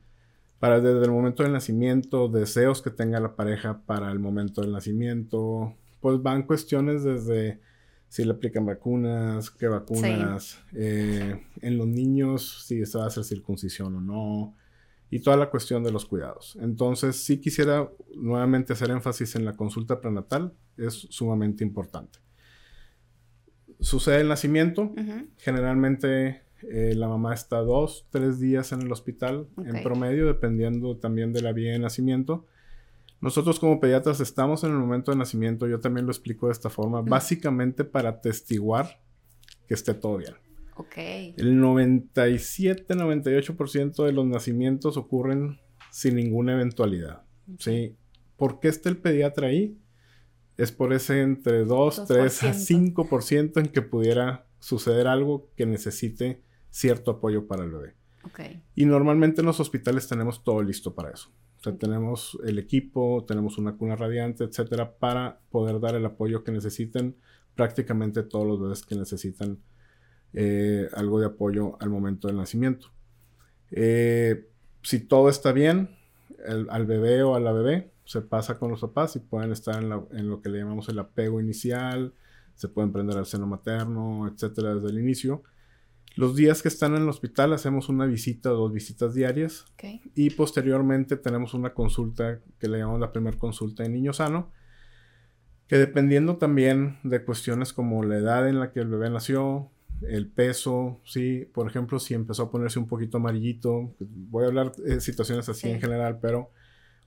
para 0.60 0.82
desde 0.82 1.04
el 1.04 1.12
momento 1.12 1.44
del 1.44 1.54
nacimiento, 1.54 2.28
deseos 2.28 2.82
que 2.82 2.90
tenga 2.90 3.20
la 3.20 3.36
pareja 3.36 3.82
para 3.86 4.12
el 4.12 4.20
momento 4.20 4.62
del 4.62 4.72
nacimiento, 4.72 5.76
pues 6.04 6.22
van 6.22 6.44
cuestiones 6.44 7.06
desde 7.06 7.62
si 8.10 8.26
le 8.26 8.34
aplican 8.34 8.66
vacunas, 8.66 9.50
qué 9.50 9.70
vacunas, 9.70 10.62
eh, 10.74 11.42
en 11.62 11.78
los 11.78 11.88
niños 11.88 12.66
si 12.68 12.86
se 12.86 12.98
va 12.98 13.06
a 13.06 13.08
hacer 13.08 13.24
circuncisión 13.24 13.96
o 13.96 14.02
no, 14.02 14.56
y 15.10 15.20
toda 15.22 15.38
la 15.38 15.50
cuestión 15.50 15.82
de 15.82 15.94
los 15.94 16.06
cuidados. 16.06 16.58
Entonces, 16.62 17.24
sí 17.24 17.40
quisiera 17.40 17.90
nuevamente 18.16 18.74
hacer 18.74 18.92
énfasis 18.92 19.36
en 19.36 19.46
la 19.46 19.54
consulta 19.54 20.02
prenatal, 20.02 20.54
es 20.76 21.08
sumamente 21.10 21.64
importante. 21.64 22.20
Sucede 23.80 24.20
el 24.20 24.28
nacimiento, 24.28 24.94
generalmente 25.38 26.44
eh, 26.64 26.96
la 26.96 27.08
mamá 27.08 27.34
está 27.34 27.60
dos, 27.60 28.08
tres 28.10 28.42
días 28.42 28.74
en 28.74 28.82
el 28.82 28.92
hospital 28.92 29.48
en 29.66 29.82
promedio, 29.84 30.28
dependiendo 30.28 30.98
también 30.98 31.32
de 31.32 31.42
la 31.42 31.54
vía 31.54 31.72
de 31.72 31.80
nacimiento. 31.80 32.46
Nosotros 33.24 33.58
como 33.58 33.80
pediatras 33.80 34.20
estamos 34.20 34.66
en 34.66 34.72
el 34.72 34.78
momento 34.78 35.12
de 35.12 35.18
nacimiento, 35.18 35.66
yo 35.66 35.80
también 35.80 36.06
lo 36.06 36.12
explico 36.12 36.48
de 36.48 36.52
esta 36.52 36.70
forma, 36.70 37.02
básicamente 37.02 37.86
para 37.86 38.10
atestiguar 38.10 39.00
que 39.66 39.76
esté 39.76 39.94
todo 39.94 40.18
bien. 40.18 40.34
Ok. 40.76 40.98
El 40.98 41.62
97-98% 41.62 44.04
de 44.04 44.12
los 44.12 44.26
nacimientos 44.26 44.98
ocurren 44.98 45.62
sin 45.90 46.18
ninguna 46.18 46.52
eventualidad. 46.52 47.24
¿sí? 47.60 47.96
¿Por 48.36 48.60
qué 48.60 48.68
está 48.68 48.90
el 48.90 48.98
pediatra 48.98 49.48
ahí? 49.48 49.80
Es 50.58 50.74
por 50.74 50.92
ese 50.92 51.22
entre 51.22 51.64
2, 51.64 52.04
3 52.06 52.44
a 52.44 52.54
5% 52.54 53.58
en 53.58 53.68
que 53.68 53.82
pudiera 53.82 54.48
suceder 54.60 55.08
algo 55.08 55.50
que 55.56 55.66
necesite 55.66 56.44
cierto 56.72 57.12
apoyo 57.12 57.48
para 57.48 57.64
el 57.64 57.72
bebé. 57.72 57.96
Okay. 58.26 58.62
Y 58.76 58.84
normalmente 58.84 59.40
en 59.40 59.48
los 59.48 59.62
hospitales 59.62 60.10
tenemos 60.10 60.44
todo 60.44 60.62
listo 60.62 60.94
para 60.94 61.12
eso 61.12 61.32
tenemos 61.72 62.38
el 62.44 62.60
equipo, 62.60 63.24
tenemos 63.26 63.58
una 63.58 63.78
cuna 63.78 63.96
radiante, 63.96 64.44
etcétera, 64.44 64.98
para 64.98 65.40
poder 65.50 65.80
dar 65.80 65.96
el 65.96 66.06
apoyo 66.06 66.44
que 66.44 66.52
necesiten 66.52 67.16
prácticamente 67.56 68.24
todos 68.24 68.46
los 68.46 68.60
bebés 68.60 68.86
que 68.86 68.96
necesitan 68.96 69.60
eh, 70.34 70.90
algo 70.94 71.20
de 71.20 71.28
apoyo 71.28 71.82
al 71.82 71.90
momento 71.90 72.28
del 72.28 72.38
nacimiento. 72.38 72.88
Eh, 73.72 74.50
si 74.82 75.00
todo 75.00 75.30
está 75.30 75.54
bien, 75.54 75.96
al 76.70 76.86
bebé 76.86 77.24
o 77.24 77.36
a 77.36 77.40
la 77.40 77.54
bebé 77.54 77.92
se 78.04 78.22
pasa 78.22 78.60
con 78.60 78.70
los 78.70 78.82
papás 78.82 79.16
y 79.16 79.20
pueden 79.20 79.54
estar 79.54 79.82
en, 79.82 79.92
en, 80.12 80.30
lo 80.30 80.42
que 80.42 80.50
le 80.50 80.60
llamamos 80.60 80.90
el 80.90 81.00
apego 81.00 81.40
inicial, 81.40 82.14
se 82.56 82.68
pueden 82.68 82.92
prender 82.92 83.18
al 83.18 83.26
seno 83.26 83.48
materno, 83.48 84.28
etcétera, 84.28 84.76
desde 84.76 84.90
el 84.90 85.00
inicio. 85.00 85.44
Los 86.16 86.36
días 86.36 86.62
que 86.62 86.68
están 86.68 86.96
en 86.96 87.04
el 87.04 87.10
hospital 87.10 87.54
hacemos 87.54 87.90
una 87.90 88.06
visita 88.06 88.52
o 88.52 88.56
dos 88.56 88.74
visitas 88.74 89.14
diarias. 89.14 89.66
Y 90.16 90.30
posteriormente 90.32 91.18
tenemos 91.18 91.54
una 91.54 91.74
consulta 91.74 92.40
que 92.60 92.68
le 92.68 92.80
llamamos 92.80 93.02
la 93.02 93.12
primera 93.12 93.38
consulta 93.38 93.84
de 93.84 93.90
niño 93.90 94.14
sano. 94.14 94.52
Que 95.68 95.78
dependiendo 95.78 96.38
también 96.38 97.00
de 97.04 97.24
cuestiones 97.24 97.74
como 97.74 98.04
la 98.04 98.18
edad 98.18 98.48
en 98.48 98.60
la 98.60 98.72
que 98.72 98.82
el 98.82 98.90
bebé 98.90 99.10
nació, 99.10 99.72
el 100.02 100.28
peso, 100.28 101.00
sí, 101.04 101.50
por 101.52 101.68
ejemplo, 101.68 101.98
si 102.00 102.14
empezó 102.14 102.44
a 102.44 102.52
ponerse 102.52 102.78
un 102.78 102.88
poquito 102.88 103.18
amarillito, 103.18 103.96
voy 104.00 104.44
a 104.44 104.48
hablar 104.48 104.76
de 104.76 105.02
situaciones 105.02 105.50
así 105.50 105.70
en 105.70 105.80
general, 105.80 106.20
pero 106.22 106.52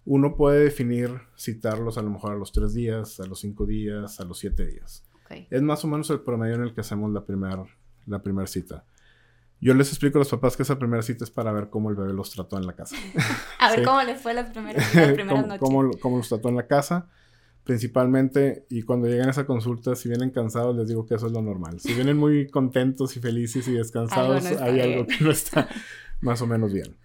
uno 0.04 0.36
puede 0.36 0.64
definir 0.64 1.10
citarlos 1.38 1.98
a 1.98 2.02
lo 2.02 2.10
mejor 2.10 2.32
a 2.32 2.36
los 2.36 2.52
tres 2.52 2.74
días, 2.74 3.20
a 3.20 3.26
los 3.26 3.40
cinco 3.40 3.66
días, 3.66 4.18
a 4.18 4.24
los 4.24 4.38
siete 4.38 4.66
días. 4.66 5.04
Es 5.50 5.62
más 5.62 5.84
o 5.84 5.88
menos 5.88 6.08
el 6.10 6.20
promedio 6.20 6.54
en 6.54 6.62
el 6.62 6.74
que 6.74 6.80
hacemos 6.80 7.12
la 7.12 7.24
primera 7.24 7.64
la 8.06 8.22
primer 8.22 8.48
cita. 8.48 8.84
Yo 9.60 9.74
les 9.74 9.88
explico 9.88 10.18
a 10.18 10.20
los 10.20 10.28
papás 10.28 10.56
que 10.56 10.62
esa 10.62 10.78
primera 10.78 11.02
cita 11.02 11.24
es 11.24 11.30
para 11.30 11.52
ver 11.52 11.70
cómo 11.70 11.90
el 11.90 11.96
bebé 11.96 12.12
los 12.12 12.30
trató 12.30 12.58
en 12.58 12.66
la 12.66 12.74
casa. 12.74 12.96
a 13.58 13.70
ver 13.70 13.84
cómo 13.84 14.02
les 14.02 14.20
fue 14.20 14.34
la 14.34 14.50
primera, 14.50 14.82
la 14.94 15.58
¿Cómo, 15.58 15.90
cómo, 15.98 16.18
los 16.18 16.28
trató 16.28 16.48
en 16.50 16.56
la 16.56 16.66
casa, 16.66 17.08
principalmente. 17.64 18.66
Y 18.68 18.82
cuando 18.82 19.08
llegan 19.08 19.28
a 19.28 19.30
esa 19.30 19.46
consulta, 19.46 19.96
si 19.96 20.08
vienen 20.08 20.30
cansados, 20.30 20.76
les 20.76 20.88
digo 20.88 21.06
que 21.06 21.14
eso 21.14 21.26
es 21.26 21.32
lo 21.32 21.40
normal. 21.40 21.80
Si 21.80 21.94
vienen 21.94 22.18
muy 22.18 22.48
contentos 22.48 23.16
y 23.16 23.20
felices 23.20 23.66
y 23.68 23.72
descansados, 23.72 24.44
hay 24.44 24.80
algo 24.80 25.06
que 25.06 25.24
no 25.24 25.30
está 25.30 25.68
más 26.20 26.42
o 26.42 26.46
menos 26.46 26.72
bien. 26.72 26.96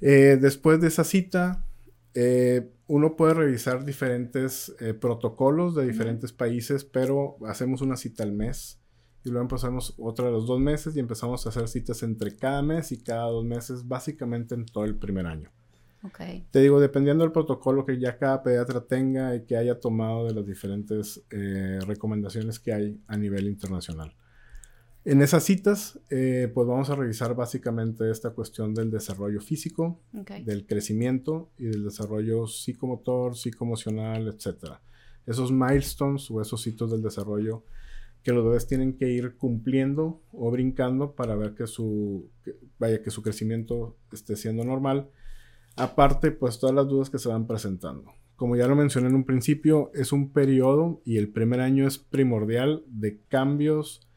Eh, 0.00 0.36
después 0.38 0.80
de 0.80 0.88
esa 0.88 1.04
cita, 1.04 1.64
eh, 2.12 2.70
uno 2.86 3.16
puede 3.16 3.34
revisar 3.34 3.84
diferentes 3.84 4.74
eh, 4.80 4.92
protocolos 4.92 5.74
de 5.74 5.86
diferentes 5.86 6.32
países, 6.32 6.84
pero 6.84 7.36
hacemos 7.46 7.80
una 7.80 7.96
cita 7.96 8.22
al 8.22 8.32
mes 8.32 8.78
y 9.24 9.30
luego 9.30 9.42
empezamos 9.42 9.94
otra 9.98 10.26
de 10.26 10.32
los 10.32 10.46
dos 10.46 10.60
meses 10.60 10.94
y 10.96 11.00
empezamos 11.00 11.46
a 11.46 11.48
hacer 11.48 11.66
citas 11.66 12.02
entre 12.02 12.36
cada 12.36 12.60
mes 12.62 12.92
y 12.92 13.02
cada 13.02 13.24
dos 13.24 13.44
meses, 13.44 13.88
básicamente 13.88 14.54
en 14.54 14.66
todo 14.66 14.84
el 14.84 14.96
primer 14.96 15.26
año. 15.26 15.50
Okay. 16.02 16.46
Te 16.50 16.60
digo, 16.60 16.78
dependiendo 16.78 17.24
del 17.24 17.32
protocolo 17.32 17.86
que 17.86 17.98
ya 17.98 18.18
cada 18.18 18.42
pediatra 18.42 18.84
tenga 18.86 19.34
y 19.34 19.46
que 19.46 19.56
haya 19.56 19.80
tomado 19.80 20.26
de 20.26 20.34
las 20.34 20.46
diferentes 20.46 21.24
eh, 21.30 21.78
recomendaciones 21.86 22.60
que 22.60 22.74
hay 22.74 23.00
a 23.06 23.16
nivel 23.16 23.48
internacional. 23.48 24.14
En 25.06 25.22
esas 25.22 25.44
citas, 25.44 25.98
eh, 26.10 26.50
pues 26.52 26.66
vamos 26.66 26.90
a 26.90 26.94
revisar 26.94 27.34
básicamente 27.34 28.10
esta 28.10 28.30
cuestión 28.30 28.74
del 28.74 28.90
desarrollo 28.90 29.40
físico, 29.40 30.00
del 30.12 30.66
crecimiento 30.66 31.50
y 31.58 31.64
del 31.64 31.84
desarrollo 31.84 32.46
psicomotor, 32.46 33.36
psicoemocional, 33.36 34.28
etc. 34.28 34.74
Esos 35.26 35.52
milestones 35.52 36.30
o 36.30 36.40
esos 36.40 36.66
hitos 36.66 36.90
del 36.90 37.02
desarrollo 37.02 37.64
que 38.24 38.32
los 38.32 38.42
bebés 38.42 38.66
tienen 38.66 38.96
que 38.96 39.10
ir 39.10 39.36
cumpliendo 39.36 40.22
o 40.32 40.50
brincando 40.50 41.14
para 41.14 41.36
ver 41.36 41.54
que 41.54 41.66
su, 41.66 42.30
vaya, 42.78 43.02
que 43.02 43.10
su 43.10 43.22
crecimiento 43.22 43.98
esté 44.12 44.34
siendo 44.34 44.64
normal. 44.64 45.10
Aparte, 45.76 46.30
pues 46.30 46.58
todas 46.58 46.74
las 46.74 46.88
dudas 46.88 47.10
que 47.10 47.18
se 47.18 47.28
van 47.28 47.46
presentando. 47.46 48.12
Como 48.36 48.56
ya 48.56 48.66
lo 48.66 48.76
mencioné 48.76 49.08
en 49.08 49.14
un 49.14 49.24
principio, 49.24 49.92
es 49.94 50.10
un 50.10 50.32
periodo 50.32 51.02
y 51.04 51.18
el 51.18 51.28
primer 51.28 51.60
año 51.60 51.86
es 51.86 51.98
primordial 51.98 52.82
de 52.86 53.20
cambios 53.28 54.08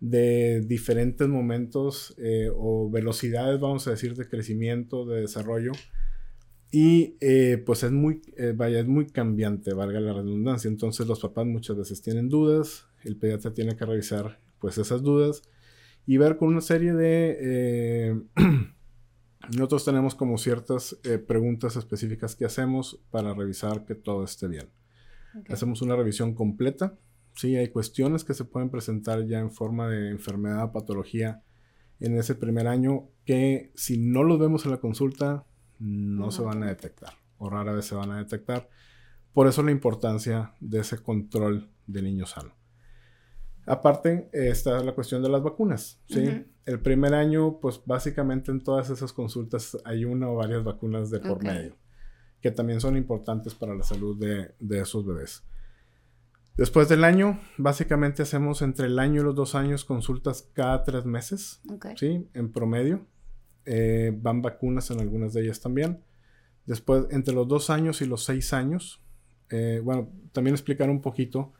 de 0.00 0.60
diferentes 0.62 1.28
momentos 1.28 2.14
eh, 2.18 2.48
o 2.54 2.90
velocidades, 2.90 3.60
vamos 3.60 3.86
a 3.86 3.90
decir, 3.90 4.14
de 4.14 4.26
crecimiento, 4.26 5.04
de 5.04 5.20
desarrollo. 5.20 5.72
Y 6.74 7.16
eh, 7.20 7.62
pues 7.64 7.84
es 7.84 7.92
muy, 7.92 8.20
eh, 8.36 8.52
vaya, 8.56 8.80
es 8.80 8.86
muy 8.88 9.06
cambiante, 9.06 9.74
valga 9.74 10.00
la 10.00 10.12
redundancia. 10.12 10.68
Entonces 10.68 11.06
los 11.06 11.20
papás 11.20 11.46
muchas 11.46 11.76
veces 11.76 12.02
tienen 12.02 12.28
dudas, 12.28 12.88
el 13.04 13.16
pediatra 13.16 13.52
tiene 13.52 13.76
que 13.76 13.86
revisar 13.86 14.40
pues 14.58 14.78
esas 14.78 15.02
dudas 15.02 15.42
y 16.04 16.16
ver 16.16 16.36
con 16.36 16.48
una 16.48 16.60
serie 16.60 16.92
de... 16.92 18.20
nosotros 19.52 19.84
tenemos 19.84 20.16
como 20.16 20.36
ciertas 20.36 20.98
preguntas 21.26 21.76
específicas 21.76 22.34
que 22.34 22.46
hacemos 22.46 23.00
para 23.10 23.34
revisar 23.34 23.84
que 23.84 23.94
todo 23.94 24.24
esté 24.24 24.48
bien. 24.48 24.68
Hacemos 25.48 25.80
una 25.82 25.94
revisión 25.94 26.34
completa 26.34 26.98
Sí, 27.34 27.56
hay 27.56 27.68
cuestiones 27.68 28.22
que 28.22 28.32
se 28.32 28.44
pueden 28.44 28.70
presentar 28.70 29.26
ya 29.26 29.40
en 29.40 29.50
forma 29.50 29.88
de 29.88 30.10
enfermedad 30.10 30.70
patología 30.70 31.42
en 31.98 32.16
ese 32.16 32.36
primer 32.36 32.68
año 32.68 33.08
que 33.24 33.72
si 33.74 33.98
no 33.98 34.22
los 34.22 34.38
vemos 34.38 34.64
en 34.64 34.70
la 34.70 34.78
consulta 34.78 35.44
no 35.78 36.30
se 36.30 36.42
van 36.42 36.62
a 36.62 36.68
detectar 36.68 37.14
o 37.38 37.50
rara 37.50 37.72
vez 37.72 37.84
se 37.84 37.94
van 37.94 38.10
a 38.10 38.18
detectar. 38.18 38.68
Por 39.32 39.46
eso 39.46 39.62
la 39.62 39.70
importancia 39.70 40.54
de 40.60 40.80
ese 40.80 40.98
control 41.02 41.68
del 41.86 42.04
niño 42.04 42.26
sano. 42.26 42.54
Aparte 43.66 44.28
está 44.32 44.82
la 44.82 44.94
cuestión 44.94 45.22
de 45.22 45.28
las 45.28 45.42
vacunas. 45.42 46.00
¿sí? 46.06 46.44
El 46.66 46.80
primer 46.80 47.14
año, 47.14 47.58
pues 47.60 47.80
básicamente 47.84 48.50
en 48.50 48.62
todas 48.62 48.90
esas 48.90 49.12
consultas 49.12 49.76
hay 49.84 50.04
una 50.04 50.28
o 50.28 50.36
varias 50.36 50.62
vacunas 50.62 51.10
de 51.10 51.20
por 51.20 51.42
medio, 51.42 51.76
que 52.40 52.50
también 52.50 52.80
son 52.80 52.96
importantes 52.96 53.54
para 53.54 53.74
la 53.74 53.82
salud 53.82 54.18
de, 54.18 54.54
de 54.60 54.80
esos 54.80 55.04
bebés. 55.04 55.44
Después 56.56 56.88
del 56.88 57.02
año, 57.02 57.40
básicamente 57.58 58.22
hacemos 58.22 58.62
entre 58.62 58.86
el 58.86 58.98
año 59.00 59.22
y 59.22 59.24
los 59.24 59.34
dos 59.34 59.56
años 59.56 59.84
consultas 59.84 60.48
cada 60.52 60.84
tres 60.84 61.04
meses, 61.04 61.60
¿sí? 61.96 62.28
En 62.32 62.52
promedio. 62.52 63.06
Eh, 63.66 64.12
van 64.14 64.42
vacunas 64.42 64.90
en 64.90 65.00
algunas 65.00 65.32
de 65.32 65.42
ellas 65.42 65.60
también. 65.60 66.00
Después, 66.66 67.06
entre 67.10 67.34
los 67.34 67.48
dos 67.48 67.70
años 67.70 68.00
y 68.02 68.06
los 68.06 68.24
seis 68.24 68.52
años, 68.52 69.02
eh, 69.50 69.80
bueno, 69.82 70.10
también 70.32 70.54
explicar 70.54 70.90
un 70.90 71.00
poquito 71.00 71.52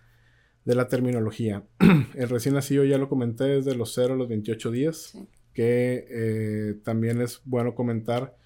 de 0.65 0.75
la 0.75 0.89
terminología. 0.89 1.65
el 2.15 2.29
recién 2.29 2.55
nacido 2.55 2.85
ya 2.85 2.99
lo 2.99 3.09
comenté 3.09 3.45
desde 3.45 3.75
los 3.75 3.93
0 3.95 4.15
a 4.15 4.17
los 4.17 4.29
28 4.29 4.71
días, 4.71 5.19
que 5.53 6.07
eh, 6.11 6.75
también 6.83 7.21
es 7.21 7.43
bueno 7.45 7.75
comentar 7.75 8.37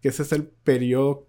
que 0.00 0.08
ese 0.08 0.22
es 0.22 0.32
el 0.32 0.44
periodo, 0.44 1.28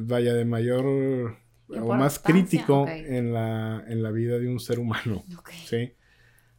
vaya, 0.00 0.32
de 0.32 0.44
mayor 0.44 1.36
o 1.68 1.94
más 1.94 2.18
crítico 2.18 2.86
en, 2.88 3.32
la, 3.32 3.84
en 3.86 4.02
la 4.02 4.10
vida 4.10 4.38
de 4.38 4.48
un 4.48 4.58
ser 4.58 4.78
humano. 4.78 5.24
¿sí? 5.66 5.92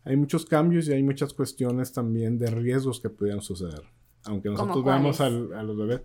Hay 0.04 0.16
muchos 0.16 0.46
cambios 0.46 0.88
y 0.88 0.94
hay 0.94 1.02
muchas 1.02 1.34
cuestiones 1.34 1.92
también 1.92 2.38
de 2.38 2.48
riesgos 2.48 3.00
que 3.00 3.10
pudieran 3.10 3.42
suceder. 3.42 3.82
Aunque 4.26 4.50
nosotros 4.50 4.84
veamos 4.84 5.22
a 5.22 5.30
los 5.30 5.78
bebés, 5.78 6.02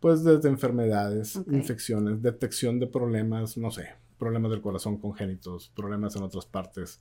pues 0.00 0.24
desde 0.24 0.48
enfermedades, 0.48 1.40
infecciones, 1.50 2.20
detección 2.22 2.80
de 2.80 2.88
problemas, 2.88 3.56
no 3.56 3.70
sé, 3.70 3.90
problemas 4.18 4.50
del 4.50 4.60
corazón 4.60 4.98
congénitos, 4.98 5.68
problemas 5.74 6.16
en 6.16 6.22
otras 6.22 6.44
partes, 6.46 7.00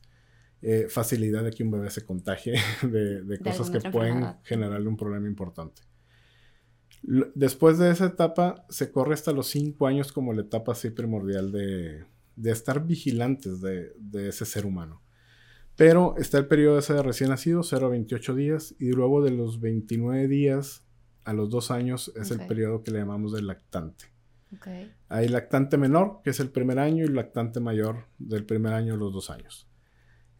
eh, 0.61 0.85
facilidad 0.87 1.43
de 1.43 1.51
que 1.51 1.63
un 1.63 1.71
bebé 1.71 1.89
se 1.89 2.05
contagie 2.05 2.53
de, 2.83 3.39
cosas 3.43 3.71
que 3.71 3.79
pueden 3.89 4.35
generarle 4.43 4.87
un 4.87 4.97
problema 4.97 5.27
importante. 5.27 5.81
Después 7.01 7.79
de 7.79 7.89
esa 7.89 8.05
etapa, 8.05 8.65
se 8.69 8.91
corre 8.91 9.15
hasta 9.15 9.31
los 9.31 9.47
5 9.47 9.87
años 9.87 10.11
como 10.11 10.33
la 10.33 10.41
etapa 10.41 10.73
así 10.73 10.91
primordial 10.91 11.51
de, 11.51 12.05
estar 12.43 12.85
vigilantes 12.85 13.59
de, 13.61 13.93
ese 14.29 14.45
ser 14.45 14.67
humano. 14.67 15.01
Pero 15.75 16.15
está 16.17 16.37
el 16.37 16.47
periodo 16.47 16.79
ese 16.79 16.93
de 16.93 17.03
recién 17.03 17.29
nacido, 17.29 17.63
0 17.63 17.87
a 17.87 17.89
28 17.89 18.35
días, 18.35 18.75
y 18.79 18.91
luego 18.91 19.23
de 19.23 19.31
los 19.31 19.59
29 19.59 20.27
días 20.27 20.83
a 21.23 21.33
los 21.33 21.49
2 21.49 21.71
años 21.71 22.11
es 22.15 22.31
el 22.31 22.45
periodo 22.45 22.83
que 22.83 22.91
le 22.91 22.99
llamamos 22.99 23.31
de 23.31 23.41
lactante. 23.41 24.05
Hay 25.07 25.27
lactante 25.29 25.77
menor, 25.77 26.21
que 26.23 26.31
es 26.31 26.39
el 26.39 26.49
primer 26.49 26.79
año, 26.79 27.05
y 27.05 27.07
lactante 27.07 27.59
mayor 27.59 28.05
del 28.19 28.45
primer 28.45 28.73
año 28.73 28.95
a 28.95 28.97
los 28.97 29.13
2 29.13 29.29
años. 29.29 29.67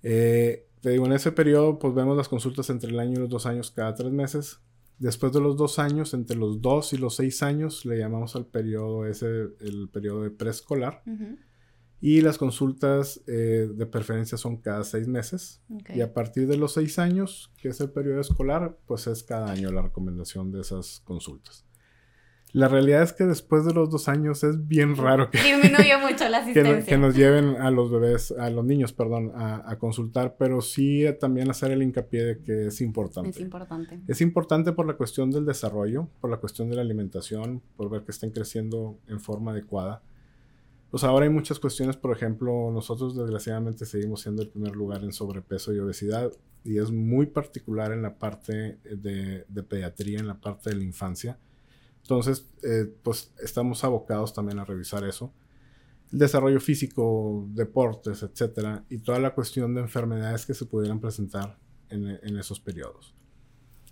Eh, 0.04 0.68
te 0.82 0.90
digo, 0.90 1.06
en 1.06 1.14
ese 1.14 1.32
periodo, 1.32 1.80
pues 1.80 1.94
vemos 1.94 2.18
las 2.18 2.28
consultas 2.28 2.70
entre 2.70 2.92
el 2.92 3.00
año 3.00 3.14
y 3.14 3.22
los 3.22 3.30
2 3.30 3.46
años 3.46 3.72
cada 3.72 3.96
3 3.96 4.12
meses. 4.12 4.60
Después 5.02 5.34
de 5.34 5.42
los 5.42 5.58
dos 5.58 5.80
años, 5.80 6.14
entre 6.14 6.38
los 6.38 6.62
dos 6.62 6.94
y 6.94 6.98
los 6.98 7.16
seis 7.16 7.42
años, 7.42 7.86
le 7.86 7.98
llamamos 7.98 8.36
al 8.36 8.46
periodo 8.46 9.08
ese 9.08 9.48
el 9.60 9.90
periodo 9.92 10.22
de 10.22 10.30
preescolar. 10.30 11.02
Y 12.04 12.22
las 12.22 12.40
consultas 12.40 13.22
eh, 13.28 13.70
de 13.72 13.86
preferencia 13.86 14.36
son 14.38 14.58
cada 14.58 14.84
seis 14.84 15.08
meses. 15.08 15.62
Y 15.94 16.02
a 16.02 16.14
partir 16.14 16.48
de 16.48 16.58
los 16.58 16.74
seis 16.74 16.98
años, 16.98 17.54
que 17.58 17.70
es 17.70 17.80
el 17.80 17.92
periodo 17.92 18.20
escolar, 18.20 18.76
pues 18.88 19.06
es 19.06 19.24
cada 19.24 19.52
año 19.52 19.72
la 19.72 19.84
recomendación 19.84 20.52
de 20.52 20.62
esas 20.62 21.02
consultas. 21.06 21.64
La 22.54 22.68
realidad 22.68 23.04
es 23.04 23.14
que 23.14 23.24
después 23.24 23.66
de 23.66 23.74
los 23.74 23.90
dos 23.90 24.10
años 24.10 24.44
es 24.44 24.68
bien 24.68 24.98
raro 24.98 25.30
que, 25.30 25.38
Disminuye 25.38 25.98
mucho 26.02 26.28
la 26.28 26.40
asistencia. 26.40 26.86
que, 26.86 26.98
nos 26.98 27.16
lleven 27.16 27.56
a 27.62 27.72
los 27.72 27.90
bebés, 27.90 28.32
a 28.32 28.50
los 28.50 28.66
niños, 28.66 28.92
perdón, 28.92 29.32
a, 29.36 29.78
consultar, 29.78 30.36
pero 30.38 30.62
sí 30.62 31.06
también 31.20 31.50
hacer 31.50 31.72
el 31.72 31.82
hincapié 31.82 32.26
de 32.26 32.42
que 32.42 32.68
es 32.68 32.82
importante. 32.82 33.30
Es 33.30 33.40
importante. 33.40 34.02
Es 34.08 34.22
importante 34.22 34.74
por 34.74 34.86
la 34.86 34.96
cuestión 34.96 35.32
del 35.32 35.46
desarrollo, 35.46 36.10
por 36.20 36.30
la 36.30 36.38
cuestión 36.38 36.70
de 36.70 36.76
la 36.76 36.82
alimentación, 36.82 37.62
por 37.78 37.90
ver 37.90 38.04
que 38.04 38.12
estén 38.12 38.32
creciendo 38.32 39.00
en 39.08 39.22
forma 39.22 39.52
adecuada. 39.52 40.02
Pues 40.92 41.04
ahora 41.04 41.26
hay 41.26 41.32
muchas 41.32 41.60
cuestiones, 41.60 41.96
por 41.96 42.16
ejemplo, 42.16 42.70
nosotros 42.72 43.16
desgraciadamente 43.16 43.86
seguimos 43.86 44.22
siendo 44.22 44.44
el 44.44 44.50
primer 44.50 44.76
lugar 44.76 45.04
en 45.04 45.14
sobrepeso 45.14 45.74
y 45.74 45.80
obesidad 45.80 46.32
y 46.64 46.78
es 46.78 46.92
muy 46.92 47.26
particular 47.26 47.92
en 47.92 48.04
la 48.04 48.20
parte 48.20 48.78
de, 48.84 49.46
de 49.48 49.64
pediatría, 49.64 50.20
en 50.20 50.28
la 50.28 50.40
parte 50.40 50.70
de 50.70 50.76
la 50.76 50.84
infancia 50.84 51.40
entonces, 52.02 52.50
eh, 52.64 52.94
pues 53.04 53.32
estamos 53.42 53.84
abocados 53.84 54.34
también 54.34 54.60
a 54.60 54.66
revisar 54.66 55.04
eso. 55.06 55.34
El 56.12 56.20
desarrollo 56.20 56.60
físico, 56.60 57.46
deportes, 57.50 58.24
etcétera, 58.24 58.84
y 58.90 58.98
toda 58.98 59.20
la 59.20 59.34
cuestión 59.34 59.74
de 59.74 59.82
enfermedades 59.82 60.46
que 60.46 60.54
se 60.54 60.66
pudieran 60.66 61.00
presentar 61.00 61.58
en, 61.90 62.38
esos 62.38 62.60
periodos. 62.60 63.14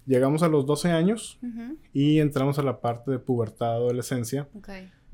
Llegamos 0.06 0.42
a 0.42 0.48
los 0.48 0.66
12 0.66 0.90
años 0.90 1.40
y 1.94 2.20
entramos 2.20 2.58
a 2.58 2.64
la 2.64 2.80
parte 2.82 3.12
de 3.12 3.20
pubertad, 3.20 3.74
adolescencia. 3.74 4.50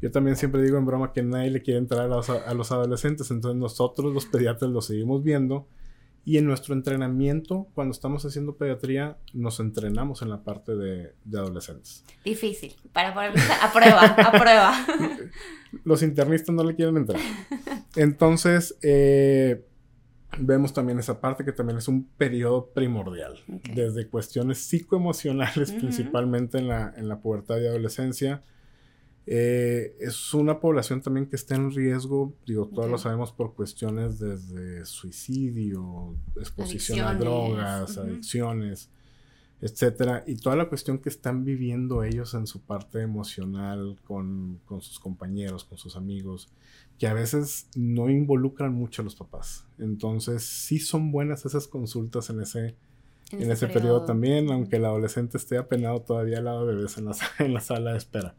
Yo 0.02 0.12
también 0.12 0.36
siempre 0.36 0.62
digo 0.62 0.78
en 0.78 0.86
broma 0.86 1.14
que 1.14 1.24
nadie 1.24 1.50
le 1.50 1.62
quiere 1.62 1.80
entrar 1.80 2.02
a 2.04 2.08
los, 2.08 2.30
a 2.30 2.54
los, 2.54 2.72
adolescentes, 2.72 3.32
entonces 3.32 3.60
nosotros 3.60 4.14
los 4.14 4.26
pediatras 4.26 4.70
los 4.70 4.88
seguimos 4.88 5.24
viendo 5.24 5.68
Y 6.26 6.38
en 6.38 6.46
nuestro 6.46 6.74
entrenamiento, 6.74 7.68
cuando 7.74 7.92
estamos 7.92 8.26
haciendo 8.26 8.56
pediatría, 8.56 9.18
nos 9.34 9.60
entrenamos 9.60 10.22
en 10.22 10.30
la 10.30 10.44
parte 10.44 10.76
de, 10.76 11.14
adolescentes. 11.34 12.04
Difícil, 12.24 12.76
para 12.92 13.14
ponerlo 13.14 13.42
a 13.62 13.72
prueba, 13.72 14.02
a 14.02 14.32
prueba. 14.32 14.86
Los 15.84 16.02
internistas 16.02 16.56
no 16.56 16.64
le 16.64 16.76
quieren 16.76 16.98
entrar. 16.98 17.22
Entonces, 17.96 18.78
eh, 18.82 19.66
vemos 20.40 20.74
también 20.74 21.00
esa 21.00 21.20
parte 21.20 21.46
que 21.46 21.52
también 21.52 21.78
es 21.78 21.88
un 21.88 22.06
periodo 22.18 22.68
primordial, 22.74 23.40
desde 23.74 24.08
cuestiones 24.08 24.60
psicoemocionales, 24.60 25.72
principalmente 25.72 26.58
en 26.58 26.68
la, 26.68 26.94
en 26.96 27.08
la 27.08 27.20
pubertad 27.20 27.58
y 27.60 27.68
adolescencia, 27.68 28.44
eh, 29.28 29.96
es 30.00 30.34
una 30.36 30.60
población 30.60 31.02
también 31.02 31.26
que 31.26 31.36
está 31.36 31.56
en 31.56 31.72
riesgo, 31.72 32.36
digo, 32.46 32.68
todos 32.68 32.90
lo 32.90 32.98
sabemos 33.00 33.32
por 33.32 33.56
cuestiones 33.56 34.20
desde 34.20 34.86
suicidio, 34.86 36.16
exposición 36.36 37.00
a 37.00 37.16
drogas, 37.16 37.98
adicciones, 37.98 38.92
etcétera, 39.62 40.24
y 40.28 40.36
toda 40.36 40.56
la 40.56 40.70
cuestión 40.70 41.00
que 41.00 41.10
están 41.10 41.44
viviendo 41.44 42.04
ellos 42.04 42.36
en 42.36 42.46
su 42.46 42.62
parte 42.62 43.02
emocional 43.02 43.98
con, 44.04 44.60
sus 44.80 45.00
compañeros, 45.00 45.64
con 45.64 45.80
sus 45.80 45.96
amigos, 45.96 46.50
que 47.00 47.08
a 47.08 47.16
veces 47.16 47.68
no 47.76 48.12
involucran 48.12 48.74
mucho 48.74 49.02
a 49.02 49.06
los 49.06 49.16
papás. 49.16 49.66
Entonces, 49.80 50.44
sí 50.44 50.78
son 50.78 51.12
buenas 51.12 51.48
esas 51.48 51.68
consultas 51.68 52.30
en 52.30 52.42
ese, 52.42 52.76
en, 53.32 53.50
ese, 53.50 53.66
periodo. 53.68 54.06
también, 54.06 54.52
aunque 54.52 54.76
el 54.76 54.86
adolescente 54.86 55.38
esté 55.38 55.58
apenado 55.58 56.02
todavía 56.04 56.38
al 56.38 56.46
lado 56.46 56.68
de 56.68 56.76
bebés 56.76 57.00
en 57.00 57.06
la, 57.06 57.16
en 57.40 57.56
la 57.56 57.60
sala 57.60 57.94
de 57.94 57.98
espera 57.98 58.36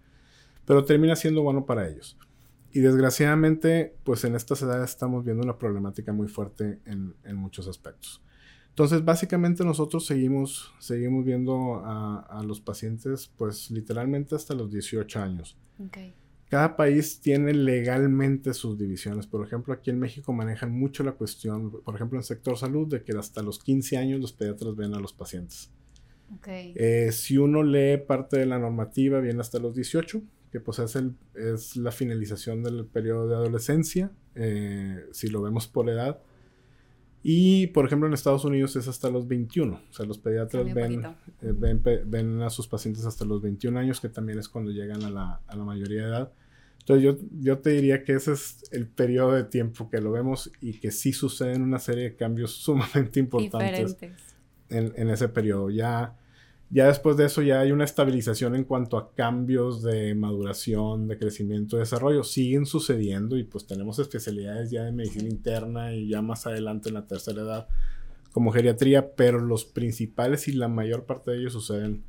pero 0.66 0.85
termina 0.85 1.16
siendo 1.16 1.42
bueno 1.42 1.64
para 1.64 1.88
ellos. 1.88 2.18
Y 2.73 2.80
desgraciadamente, 2.80 3.96
pues 4.04 4.25
en 4.25 4.35
estas 4.35 4.61
edades 4.61 4.90
estamos 4.90 5.25
viendo 5.25 5.42
una 5.42 5.56
problemática 5.56 6.12
muy 6.12 6.28
fuerte 6.28 6.80
en, 6.85 7.14
muchos 7.37 7.66
aspectos. 7.68 8.23
Entonces, 8.68 9.02
básicamente 9.02 9.64
nosotros 9.64 10.04
seguimos, 10.04 10.75
seguimos 10.78 11.25
viendo 11.25 11.80
a, 11.82 12.42
los 12.46 12.61
pacientes, 12.61 13.32
pues 13.38 13.70
literalmente 13.70 14.35
hasta 14.35 14.52
los 14.52 14.70
18 14.70 15.20
años. 15.20 15.56
Cada 16.50 16.76
país 16.76 17.18
tiene 17.20 17.54
legalmente 17.54 18.52
sus 18.52 18.76
divisiones. 18.76 19.26
Por 19.26 19.46
ejemplo, 19.46 19.73
aquí 19.73 19.88
en 19.88 19.99
México 19.99 20.35
manejan 20.35 20.70
mucho 20.70 21.02
la 21.02 21.12
cuestión, 21.12 21.70
por 21.82 21.94
ejemplo, 21.94 22.18
en 22.18 22.20
el 22.20 22.25
sector 22.25 22.58
salud, 22.58 22.87
de 22.87 23.02
que 23.02 23.12
hasta 23.16 23.42
los 23.42 23.58
15 23.58 23.96
años 23.96 24.20
los 24.20 24.35
pediatras 24.35 24.76
ven 24.76 24.92
a 24.92 25.00
los 25.00 25.14
pacientes. 25.14 25.73
Eh, 26.44 27.11
si 27.12 27.38
uno 27.38 27.62
lee 27.62 27.96
parte 28.06 28.38
de 28.38 28.46
la 28.46 28.58
normativa, 28.58 29.20
viene 29.20 29.40
hasta 29.40 29.58
los 29.58 29.75
18 29.75 30.20
que 30.50 30.60
pues 30.60 30.78
es, 30.78 30.96
el, 30.96 31.14
es 31.34 31.76
la 31.76 31.92
finalización 31.92 32.62
del 32.62 32.86
periodo 32.86 33.28
de 33.28 33.34
adolescencia, 33.34 34.10
eh, 34.34 35.04
si 35.12 35.28
lo 35.28 35.42
vemos 35.42 35.66
por 35.66 35.88
edad. 35.90 36.20
Y, 37.22 37.68
por 37.68 37.86
ejemplo, 37.86 38.06
en 38.06 38.14
Estados 38.14 38.44
Unidos 38.44 38.76
es 38.76 38.86
hasta 38.86 39.10
los 39.10 39.26
21. 39.26 39.74
O 39.74 39.92
sea, 39.92 40.06
los 40.06 40.18
pediatras 40.18 40.72
ven, 40.72 41.04
eh, 41.42 41.52
ven, 41.52 41.82
ven, 42.06 42.42
a 42.42 42.50
sus 42.50 42.68
pacientes 42.68 43.04
hasta 43.04 43.24
los 43.24 43.42
21 43.42 43.78
años, 43.80 44.00
que 44.00 44.08
también 44.08 44.38
es 44.38 44.48
cuando 44.48 44.70
llegan 44.70 45.02
a 45.02 45.10
la, 45.10 45.40
a 45.46 45.56
la 45.56 45.64
mayoría 45.64 46.02
de 46.02 46.08
edad. 46.08 46.32
Entonces, 46.78 47.04
yo, 47.04 47.16
yo, 47.40 47.58
te 47.58 47.70
diría 47.70 48.04
que 48.04 48.12
ese 48.12 48.32
es 48.32 48.62
el 48.70 48.86
periodo 48.86 49.32
de 49.32 49.42
tiempo 49.42 49.90
que 49.90 50.00
lo 50.00 50.12
vemos 50.12 50.52
y 50.60 50.78
que 50.78 50.92
sí 50.92 51.12
suceden 51.12 51.62
una 51.62 51.80
serie 51.80 52.04
de 52.04 52.14
cambios 52.14 52.52
sumamente 52.62 53.18
importantes 53.18 53.96
en, 54.68 54.92
en, 54.94 55.10
ese 55.10 55.28
periodo. 55.28 55.68
Ya 55.70 56.16
ya 56.68 56.88
después 56.88 57.16
de 57.16 57.26
eso 57.26 57.42
ya 57.42 57.61
hay 57.61 57.70
una 57.70 57.85
estabilización 57.85 58.56
en 58.56 58.64
cuanto 58.64 58.96
a 58.96 59.14
cambios 59.14 59.82
de 59.82 60.14
maduración, 60.14 61.06
de 61.06 61.16
crecimiento, 61.16 61.76
de 61.76 61.80
desarrollo. 61.80 62.25
Siguen 62.25 62.66
sucediendo 62.66 63.37
y 63.37 63.44
pues 63.44 63.66
tenemos 63.66 63.99
especialidades 63.99 64.70
ya 64.70 64.82
de 64.82 64.92
medicina 64.92 65.28
interna 65.28 65.94
y 65.94 66.08
ya 66.08 66.23
más 66.23 66.46
adelante 66.46 66.88
en 66.88 66.94
la 66.94 67.06
tercera 67.06 67.42
edad 67.42 67.68
como 68.32 68.52
geriatría, 68.52 69.14
pero 69.14 69.38
los 69.38 69.64
principales 69.64 70.49
y 70.49 70.52
la 70.52 70.68
mayor 70.68 71.06
parte 71.06 71.30
de 71.30 71.38
ellos 71.38 71.54
suceden 71.54 72.04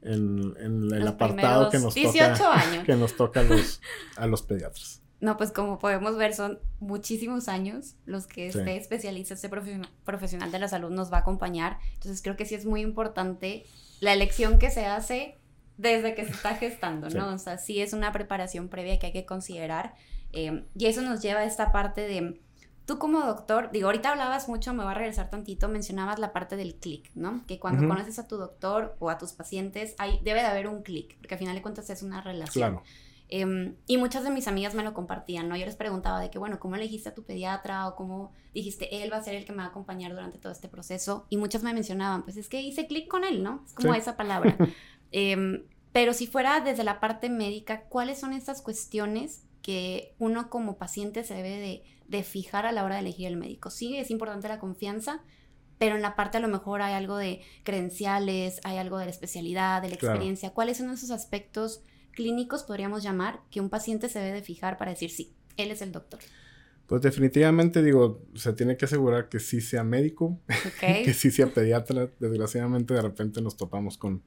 en, 0.00 0.54
el 0.92 1.06
apartado 1.06 1.68
que 1.68 1.78
nos 1.78 1.94
toca, 1.94 2.84
Que 2.86 2.96
nos 2.96 3.16
toca 3.16 3.40
a 3.40 3.42
los, 3.42 3.80
a 4.16 4.26
los 4.26 4.42
pediatras. 4.42 5.02
No, 5.20 5.36
pues 5.36 5.50
como 5.50 5.78
podemos 5.78 6.16
ver, 6.16 6.32
son 6.32 6.60
muchísimos 6.78 7.48
años 7.48 7.96
los 8.06 8.26
que 8.26 8.46
este 8.48 8.76
especialista, 8.76 9.34
este 9.34 9.48
profesional 9.48 10.52
de 10.52 10.58
la 10.58 10.68
salud 10.68 10.90
nos 10.90 11.12
va 11.12 11.18
a 11.18 11.20
acompañar. 11.20 11.78
Entonces 11.94 12.22
creo 12.22 12.36
que 12.36 12.44
sí 12.44 12.54
es 12.54 12.64
muy 12.64 12.82
importante 12.82 13.64
la 14.00 14.12
elección 14.12 14.58
que 14.58 14.70
se 14.70 14.86
hace 14.86 15.38
desde 15.76 16.14
que 16.14 16.24
se 16.24 16.32
está 16.32 16.54
gestando, 16.56 17.08
¿no? 17.10 17.32
O 17.32 17.38
sea, 17.38 17.58
sí 17.58 17.80
es 17.80 17.92
una 17.92 18.12
preparación 18.12 18.68
previa 18.68 18.98
que 18.98 19.06
hay 19.06 19.12
que 19.12 19.26
considerar. 19.26 19.94
Eh, 20.32 20.64
y 20.76 20.86
eso 20.86 21.02
nos 21.02 21.22
lleva 21.22 21.40
a 21.40 21.44
esta 21.44 21.72
parte 21.72 22.02
de, 22.02 22.40
tú 22.88 22.98
como 22.98 23.20
doctor, 23.20 23.70
digo, 23.70 23.86
ahorita 23.86 24.10
hablabas 24.10 24.48
mucho, 24.48 24.72
me 24.72 24.82
voy 24.82 24.92
a 24.92 24.94
regresar 24.94 25.30
tantito, 25.30 25.68
mencionabas 25.68 26.18
la 26.18 26.32
parte 26.32 26.56
del 26.56 26.74
clic, 26.76 27.10
¿no? 27.14 27.44
Que 27.46 27.58
cuando 27.58 27.86
conoces 27.86 28.18
a 28.18 28.26
tu 28.26 28.36
doctor 28.36 28.96
o 28.98 29.10
a 29.10 29.18
tus 29.18 29.32
pacientes, 29.32 29.94
hay, 29.98 30.20
debe 30.22 30.40
de 30.40 30.46
haber 30.46 30.68
un 30.68 30.82
clic, 30.82 31.16
porque 31.18 31.34
al 31.34 31.38
final 31.38 31.54
de 31.54 31.62
cuentas 31.62 31.90
es 31.90 32.02
una 32.02 32.20
relación. 32.20 32.70
Claro. 32.72 32.82
Em, 33.30 33.76
y 33.86 33.98
muchas 33.98 34.24
de 34.24 34.30
mis 34.30 34.48
amigas 34.48 34.74
me 34.74 34.82
lo 34.82 34.94
compartían, 34.94 35.48
¿no? 35.48 35.56
Yo 35.56 35.66
les 35.66 35.76
preguntaba 35.76 36.20
de 36.20 36.30
que, 36.30 36.38
bueno, 36.38 36.58
¿cómo 36.58 36.76
elegiste 36.76 37.10
a 37.10 37.14
tu 37.14 37.24
pediatra? 37.24 37.86
O 37.86 37.94
cómo 37.94 38.32
dijiste, 38.54 39.02
él 39.02 39.12
va 39.12 39.18
a 39.18 39.22
ser 39.22 39.34
el 39.34 39.44
que 39.44 39.52
me 39.52 39.58
va 39.58 39.64
a 39.64 39.68
acompañar 39.68 40.12
durante 40.12 40.38
todo 40.38 40.50
este 40.50 40.68
proceso. 40.68 41.26
Y 41.28 41.36
muchas 41.36 41.62
me 41.62 41.74
mencionaban, 41.74 42.22
pues 42.22 42.36
es 42.38 42.48
que 42.48 42.62
hice 42.62 42.86
clic 42.86 43.06
con 43.06 43.24
él, 43.24 43.42
¿no? 43.42 43.62
Es 43.66 43.74
como 43.74 43.94
esa 43.94 44.16
palabra. 44.16 44.56
Em, 45.10 45.62
pero 45.92 46.12
si 46.12 46.26
fuera 46.26 46.60
desde 46.60 46.84
la 46.84 47.00
parte 47.00 47.30
médica, 47.30 47.84
¿cuáles 47.84 48.20
son 48.20 48.34
estas 48.34 48.60
cuestiones 48.60 49.46
que 49.62 50.14
uno 50.18 50.50
como 50.50 50.76
paciente 50.76 51.24
se 51.24 51.34
debe 51.34 51.82
de, 52.06 52.22
fijar 52.22 52.66
a 52.66 52.72
la 52.72 52.84
hora 52.84 52.96
de 52.96 53.00
elegir 53.00 53.26
el 53.26 53.38
médico? 53.38 53.70
Sí, 53.70 53.96
es 53.96 54.10
importante 54.10 54.48
la 54.48 54.58
confianza, 54.58 55.22
pero 55.78 55.96
en 55.96 56.02
la 56.02 56.14
parte 56.14 56.36
a 56.36 56.40
lo 56.40 56.48
mejor 56.48 56.82
hay 56.82 56.92
algo 56.92 57.16
de 57.16 57.40
credenciales, 57.64 58.60
hay 58.64 58.76
algo 58.76 58.98
de 58.98 59.06
la 59.06 59.10
especialidad, 59.10 59.80
de 59.80 59.88
la 59.88 59.94
experiencia. 59.94 60.50
¿Cuáles 60.50 60.76
son 60.76 60.90
esos 60.90 61.10
aspectos? 61.10 61.82
Clínicos 62.18 62.64
podríamos 62.64 63.04
llamar 63.04 63.42
que 63.48 63.60
un 63.60 63.70
paciente 63.70 64.08
se 64.08 64.18
debe 64.18 64.32
de 64.32 64.42
fijar 64.42 64.76
para 64.76 64.90
decir 64.90 65.08
sí, 65.08 65.36
él 65.56 65.70
es 65.70 65.82
el 65.82 65.92
doctor? 65.92 66.18
Pues 66.88 67.00
definitivamente 67.00 67.80
digo, 67.80 68.26
se 68.34 68.52
tiene 68.54 68.76
que 68.76 68.86
asegurar 68.86 69.28
que 69.28 69.38
sí 69.38 69.60
sea 69.60 69.84
médico, 69.84 70.40
que 70.80 71.14
sí 71.14 71.30
sea 71.30 71.46
pediatra. 71.46 72.10
Desgraciadamente 72.18 72.92
de 72.92 73.02
repente 73.02 73.40
nos 73.40 73.56
topamos 73.56 73.98
con, 73.98 74.24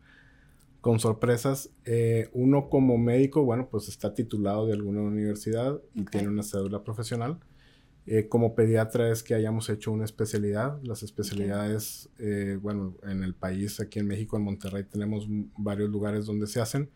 con 0.79 1.01
sorpresas. 1.01 1.71
Eh, 1.83 2.29
uno 2.31 2.69
como 2.69 2.97
médico, 2.97 3.43
bueno, 3.43 3.67
pues 3.69 3.89
está 3.89 4.13
titulado 4.13 4.67
de 4.67 4.73
alguna 4.73 5.01
universidad 5.01 5.81
y 5.93 6.05
tiene 6.05 6.29
una 6.29 6.43
cédula 6.43 6.85
profesional. 6.85 7.39
Eh, 8.05 8.29
como 8.29 8.55
pediatra 8.55 9.11
es 9.11 9.21
que 9.21 9.33
hayamos 9.33 9.69
hecho 9.69 9.91
una 9.91 10.05
especialidad. 10.05 10.79
Las 10.83 11.03
especialidades, 11.03 12.09
eh, 12.19 12.57
bueno, 12.61 12.95
en 13.03 13.23
el 13.23 13.33
país, 13.33 13.81
aquí 13.81 13.99
en 13.99 14.07
México, 14.07 14.37
en 14.37 14.43
Monterrey, 14.43 14.85
tenemos 14.85 15.25
varios 15.57 15.89
lugares 15.89 16.25
donde 16.25 16.47
se 16.47 16.61
hacen 16.61 16.89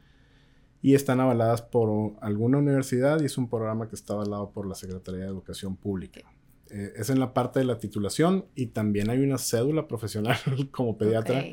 y 0.86 0.94
están 0.94 1.20
avaladas 1.20 1.64
por 1.64 2.14
alguna 2.22 2.60
universidad 2.60 3.20
y 3.20 3.26
es 3.26 3.40
un 3.40 3.50
programa 3.50 3.90
que 3.90 3.96
está 3.96 4.14
avalado 4.14 4.52
por 4.52 4.68
la 4.68 4.76
Secretaría 4.76 5.22
de 5.22 5.30
Educación 5.30 5.76
Pública. 5.76 6.22
Eh, 6.70 6.94
es 6.96 7.10
en 7.10 7.20
la 7.20 7.34
parte 7.34 7.58
de 7.58 7.66
la 7.66 7.80
titulación 7.80 8.46
y 8.54 8.68
también 8.68 9.10
hay 9.10 9.18
una 9.22 9.40
cédula 9.40 9.88
profesional 9.88 10.38
como 10.72 10.96
pediatra 10.96 11.44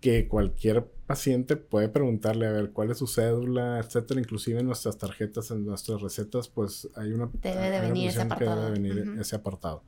que 0.00 0.26
cualquier 0.26 0.84
paciente 1.06 1.54
puede 1.54 1.88
preguntarle 1.88 2.48
a 2.48 2.50
ver 2.50 2.72
cuál 2.72 2.90
es 2.90 2.98
su 2.98 3.06
cédula, 3.06 3.78
etcétera. 3.78 4.18
Inclusive 4.18 4.58
en 4.58 4.66
nuestras 4.66 4.98
tarjetas, 4.98 5.52
en 5.52 5.64
nuestras 5.64 6.02
recetas, 6.02 6.48
pues 6.48 6.88
hay 6.96 7.12
una... 7.12 7.30
Debe 7.34 7.70
de 7.70 7.80
venir 7.80 8.08
ese 8.08 8.22
apartado. 8.22 8.60
debe 8.60 8.72
venir 8.72 9.20
ese 9.20 9.36
apartado. 9.36 9.84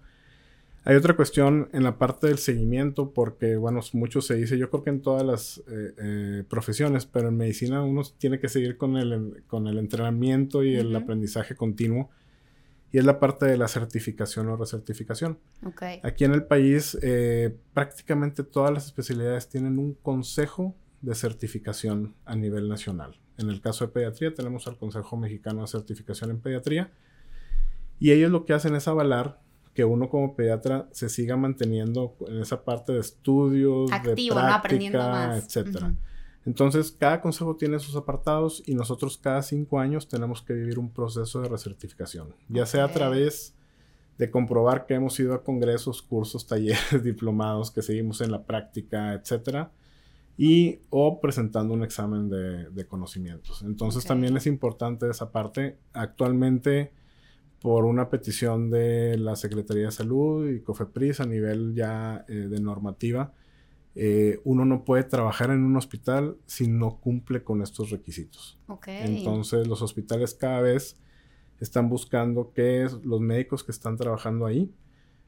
Hay 0.84 0.96
otra 0.96 1.14
cuestión 1.14 1.68
en 1.72 1.82
la 1.82 1.98
parte 1.98 2.26
del 2.26 2.38
seguimiento, 2.38 3.12
porque, 3.12 3.56
bueno, 3.56 3.80
mucho 3.92 4.22
se 4.22 4.36
dice, 4.36 4.56
yo 4.56 4.70
creo 4.70 4.82
que 4.82 4.90
en 4.90 5.02
todas 5.02 5.22
las 5.22 5.58
eh, 5.68 5.94
eh, 5.98 6.44
profesiones, 6.48 7.04
pero 7.04 7.28
en 7.28 7.36
medicina 7.36 7.82
uno 7.82 8.02
tiene 8.16 8.40
que 8.40 8.48
seguir 8.48 8.78
con 8.78 8.96
el, 8.96 9.44
con 9.46 9.66
el 9.66 9.76
entrenamiento 9.78 10.62
y 10.62 10.76
el 10.76 10.96
aprendizaje 10.96 11.54
continuo, 11.54 12.10
y 12.92 12.98
es 12.98 13.04
la 13.04 13.20
parte 13.20 13.44
de 13.46 13.58
la 13.58 13.68
certificación 13.68 14.48
o 14.48 14.56
recertificación. 14.56 15.38
Aquí 16.02 16.24
en 16.24 16.32
el 16.32 16.44
país, 16.44 16.98
eh, 17.02 17.54
prácticamente 17.74 18.42
todas 18.42 18.72
las 18.72 18.86
especialidades 18.86 19.48
tienen 19.48 19.78
un 19.78 19.94
consejo 19.94 20.74
de 21.02 21.14
certificación 21.14 22.14
a 22.24 22.36
nivel 22.36 22.68
nacional. 22.68 23.20
En 23.36 23.50
el 23.50 23.60
caso 23.60 23.86
de 23.86 23.92
pediatría, 23.92 24.34
tenemos 24.34 24.66
al 24.66 24.76
Consejo 24.76 25.16
Mexicano 25.16 25.60
de 25.60 25.68
Certificación 25.68 26.30
en 26.30 26.40
Pediatría, 26.40 26.90
y 27.98 28.12
ellos 28.12 28.30
lo 28.30 28.46
que 28.46 28.54
hacen 28.54 28.74
es 28.74 28.88
avalar 28.88 29.40
que 29.80 29.84
uno 29.86 30.10
como 30.10 30.36
pediatra 30.36 30.88
se 30.92 31.08
siga 31.08 31.38
manteniendo 31.38 32.14
en 32.28 32.42
esa 32.42 32.62
parte 32.64 32.92
de 32.92 33.00
estudios, 33.00 33.90
de 33.90 34.28
práctica, 34.30 35.38
etcétera. 35.38 35.94
Entonces, 36.44 36.92
cada 36.92 37.22
consejo 37.22 37.56
tiene 37.56 37.78
sus 37.78 37.96
apartados 37.96 38.62
y 38.66 38.74
nosotros 38.74 39.16
cada 39.16 39.40
cinco 39.40 39.78
años 39.80 40.06
tenemos 40.06 40.42
que 40.42 40.52
vivir 40.52 40.78
un 40.78 40.90
proceso 40.90 41.40
de 41.40 41.48
recertificación, 41.48 42.34
ya 42.50 42.66
sea 42.66 42.84
a 42.84 42.92
través 42.92 43.54
de 44.18 44.30
comprobar 44.30 44.84
que 44.84 44.92
hemos 44.92 45.18
ido 45.18 45.32
a 45.32 45.42
congresos, 45.42 46.02
cursos, 46.02 46.46
talleres, 46.46 46.78
diplomados, 47.02 47.70
que 47.70 47.80
seguimos 47.80 48.20
en 48.20 48.32
la 48.32 48.44
práctica, 48.44 49.14
etcétera, 49.14 49.72
y 50.36 50.80
o 50.90 51.22
presentando 51.22 51.72
un 51.72 51.84
examen 51.84 52.28
de, 52.28 52.86
conocimientos. 52.86 53.62
Entonces, 53.62 54.04
también 54.04 54.36
es 54.36 54.46
importante 54.46 55.08
esa 55.08 55.32
parte. 55.32 55.78
Actualmente 55.94 56.92
por 57.60 57.84
una 57.84 58.08
petición 58.08 58.70
de 58.70 59.18
la 59.18 59.36
Secretaría 59.36 59.86
de 59.86 59.92
Salud 59.92 60.48
y 60.48 60.60
COFEPRIS 60.60 61.20
a 61.20 61.26
nivel 61.26 61.74
ya 61.74 62.24
eh, 62.28 62.32
de 62.32 62.60
normativa, 62.60 63.34
eh, 63.94 64.40
uno 64.44 64.64
no 64.64 64.84
puede 64.84 65.04
trabajar 65.04 65.50
en 65.50 65.64
un 65.64 65.76
hospital 65.76 66.36
si 66.46 66.68
no 66.68 67.00
cumple 67.00 67.42
con 67.42 67.60
estos 67.60 67.90
requisitos. 67.90 68.58
Entonces 68.86 69.66
los 69.66 69.82
hospitales 69.82 70.32
cada 70.34 70.62
vez 70.62 70.96
están 71.60 71.90
buscando 71.90 72.52
que 72.52 72.88
los 73.02 73.20
médicos 73.20 73.62
que 73.62 73.72
están 73.72 73.96
trabajando 73.98 74.46
ahí 74.46 74.72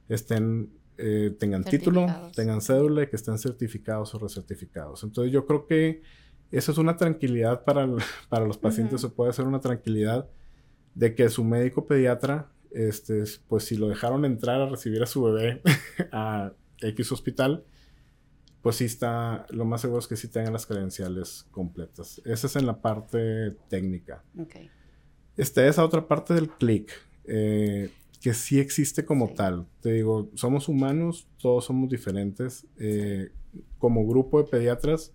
estén, 0.08 0.70
eh, 0.96 1.36
tengan 1.38 1.64
título, 1.64 2.06
tengan 2.34 2.62
cédula 2.62 3.02
y 3.02 3.08
que 3.08 3.16
estén 3.16 3.36
certificados 3.38 4.14
o 4.14 4.18
recertificados. 4.18 5.02
Entonces 5.02 5.32
yo 5.32 5.44
creo 5.44 5.66
que 5.66 6.00
eso 6.50 6.72
es 6.72 6.78
una 6.78 6.96
tranquilidad 6.96 7.64
para, 7.64 7.86
para 8.30 8.46
los 8.46 8.56
pacientes, 8.56 9.04
o 9.04 9.12
puede 9.12 9.34
ser 9.34 9.46
una 9.46 9.60
tranquilidad 9.60 10.28
de 10.94 11.14
que 11.14 11.28
su 11.28 11.44
médico 11.44 11.87
pediatra, 11.87 12.50
este, 12.70 13.24
pues 13.48 13.64
si 13.64 13.76
lo 13.76 13.88
dejaron 13.88 14.24
entrar 14.24 14.61
a 14.61 14.68
recibir 14.68 15.02
a 15.02 15.07
su 15.07 15.22
bebé 15.22 15.62
a 16.12 16.52
X 16.81 17.12
hospital, 17.12 17.64
pues 18.62 18.76
sí 18.76 18.85
está, 18.85 19.46
lo 19.50 19.64
más 19.64 19.81
seguro 19.81 19.98
es 19.98 20.07
que 20.07 20.16
sí 20.16 20.28
tengan 20.28 20.52
las 20.52 20.66
credenciales 20.66 21.46
completas. 21.50 22.22
Esa 22.24 22.46
es 22.46 22.57
en 22.57 22.66
la 22.66 22.81
parte 22.81 23.57
técnica. 23.68 24.22
Okay. 24.38 24.70
Está 25.37 25.66
esa 25.66 25.85
otra 25.85 26.07
parte 26.07 26.35
del 26.35 26.48
click, 26.48 26.92
eh, 27.24 27.90
que 28.20 28.35
sí 28.35 28.61
existe 28.61 29.05
como 29.05 29.35
tal. 29.35 29.66
Te 29.81 29.92
digo, 29.92 30.31
somos 30.35 30.68
humanos, 30.68 31.26
todos 31.38 31.64
somos 31.64 31.88
diferentes. 31.88 32.66
Eh, 32.78 33.33
como 33.78 34.07
grupo 34.07 34.42
de 34.42 34.48
pediatras, 34.48 35.12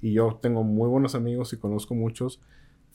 y 0.00 0.12
yo 0.12 0.38
tengo 0.40 0.62
muy 0.62 0.88
buenos 0.88 1.14
amigos 1.14 1.52
y 1.52 1.56
conozco 1.56 1.94
muchos, 1.94 2.40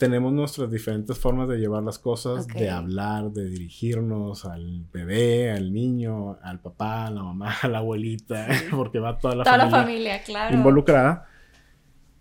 tenemos 0.02 0.34
nuestras 0.34 0.72
diferentes 0.72 1.16
formas 1.20 1.48
de 1.48 1.60
llevar 1.60 1.84
las 1.84 2.00
cosas, 2.00 2.48
de 2.48 2.72
hablar, 2.72 3.30
de 3.30 3.48
dirigirnos 3.48 4.46
al 4.46 4.84
bebé, 4.92 5.52
al 5.52 5.72
niño, 5.72 6.40
al 6.42 6.60
papá, 6.60 7.06
a 7.06 7.12
la 7.12 7.22
mamá, 7.22 7.54
a 7.62 7.68
la 7.68 7.78
abuelita, 7.78 8.48
porque 8.72 8.98
va 8.98 9.20
toda 9.20 9.36
la 9.36 9.46
familia, 9.46 9.64
la 9.64 9.70
familia 9.70 10.24
claro. 10.24 10.56
involucrada. 10.56 11.28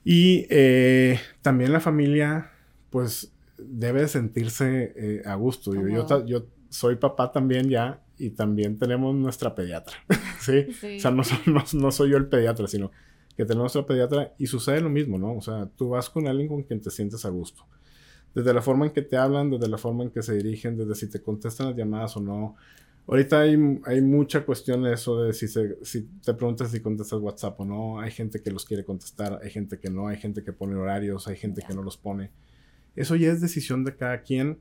Y 0.05 0.47
eh, 0.51 1.19
también 1.41 1.73
la 1.73 1.81
familia, 1.81 2.51
pues, 2.91 3.33
debe 3.57 4.07
sentirse 4.09 4.93
eh, 4.95 5.23
a 5.25 5.35
gusto. 5.37 5.73
Yo, 5.73 6.27
yo, 6.27 6.45
soy 6.69 6.97
papá 6.97 7.33
también 7.33 7.71
ya 7.71 8.03
y 8.19 8.29
también 8.29 8.79
tenemos 8.79 9.15
nuestra 9.15 9.55
pediatra, 9.55 9.97
¿sí? 10.39 10.67
O 10.97 11.01
sea, 11.01 11.11
no, 11.13 11.23
no, 11.47 11.65
no 11.73 11.91
soy 11.93 12.11
yo 12.11 12.19
el 12.19 12.27
pediatra, 12.27 12.67
sino 12.67 12.91
que 13.37 13.45
tenemos 13.45 13.75
nuestra 13.75 13.87
pediatra 13.87 14.35
y 14.39 14.47
sucede 14.47 14.81
lo 14.81 14.91
mismo, 14.91 15.19
¿no? 15.19 15.35
O 15.37 15.41
sea, 15.41 15.67
tú 15.77 15.91
vas 15.91 16.11
con 16.11 16.27
alguien 16.27 16.49
con 16.49 16.63
quien 16.63 16.81
te 16.81 16.91
sientes 16.91 17.25
a 17.25 17.31
gusto. 17.31 17.65
Desde 18.35 18.55
la 18.55 18.63
forma 18.63 18.87
en 18.87 18.93
que 18.93 19.03
te 19.03 19.17
hablan, 19.17 19.51
desde 19.51 19.69
la 19.69 19.79
forma 19.79 20.05
en 20.05 20.11
que 20.11 20.23
se 20.23 20.35
dirigen, 20.35 20.77
desde 20.77 20.95
si 20.95 21.09
te 21.09 21.21
contestan 21.21 21.69
las 21.69 21.77
llamadas 21.77 22.17
o 22.17 22.21
no. 22.21 22.57
Ahorita 23.07 23.41
hay, 23.41 23.81
hay 23.87 24.01
mucha 24.03 24.45
cuestión 24.45 24.85
de 24.85 24.93
eso 24.93 25.23
de 25.23 25.33
si, 25.33 25.49
si 25.49 26.03
te 26.25 26.35
preguntas 26.35 26.71
si 26.71 26.81
contestas 26.81 27.19
WhatsApp 27.21 27.59
o 27.61 27.65
no. 27.65 28.01
Hay 28.01 28.11
gente 28.11 28.41
que 28.41 28.51
los 28.51 28.65
quiere 28.65 28.85
contestar, 28.85 29.41
hay 29.43 29.51
gente 29.51 29.79
que 29.79 29.91
no, 29.91 30.07
hay 30.07 30.17
gente 30.17 30.45
que 30.45 30.53
pone 30.53 30.77
horarios, 30.77 31.27
hay 31.27 31.37
gente 31.37 31.63
que 31.67 31.75
no 31.75 31.83
los 31.83 31.97
pone. 31.97 32.31
Eso 32.95 33.17
ya 33.17 33.31
es 33.33 33.41
decisión 33.41 33.85
de 33.85 33.97
cada 33.97 34.23
quien 34.23 34.59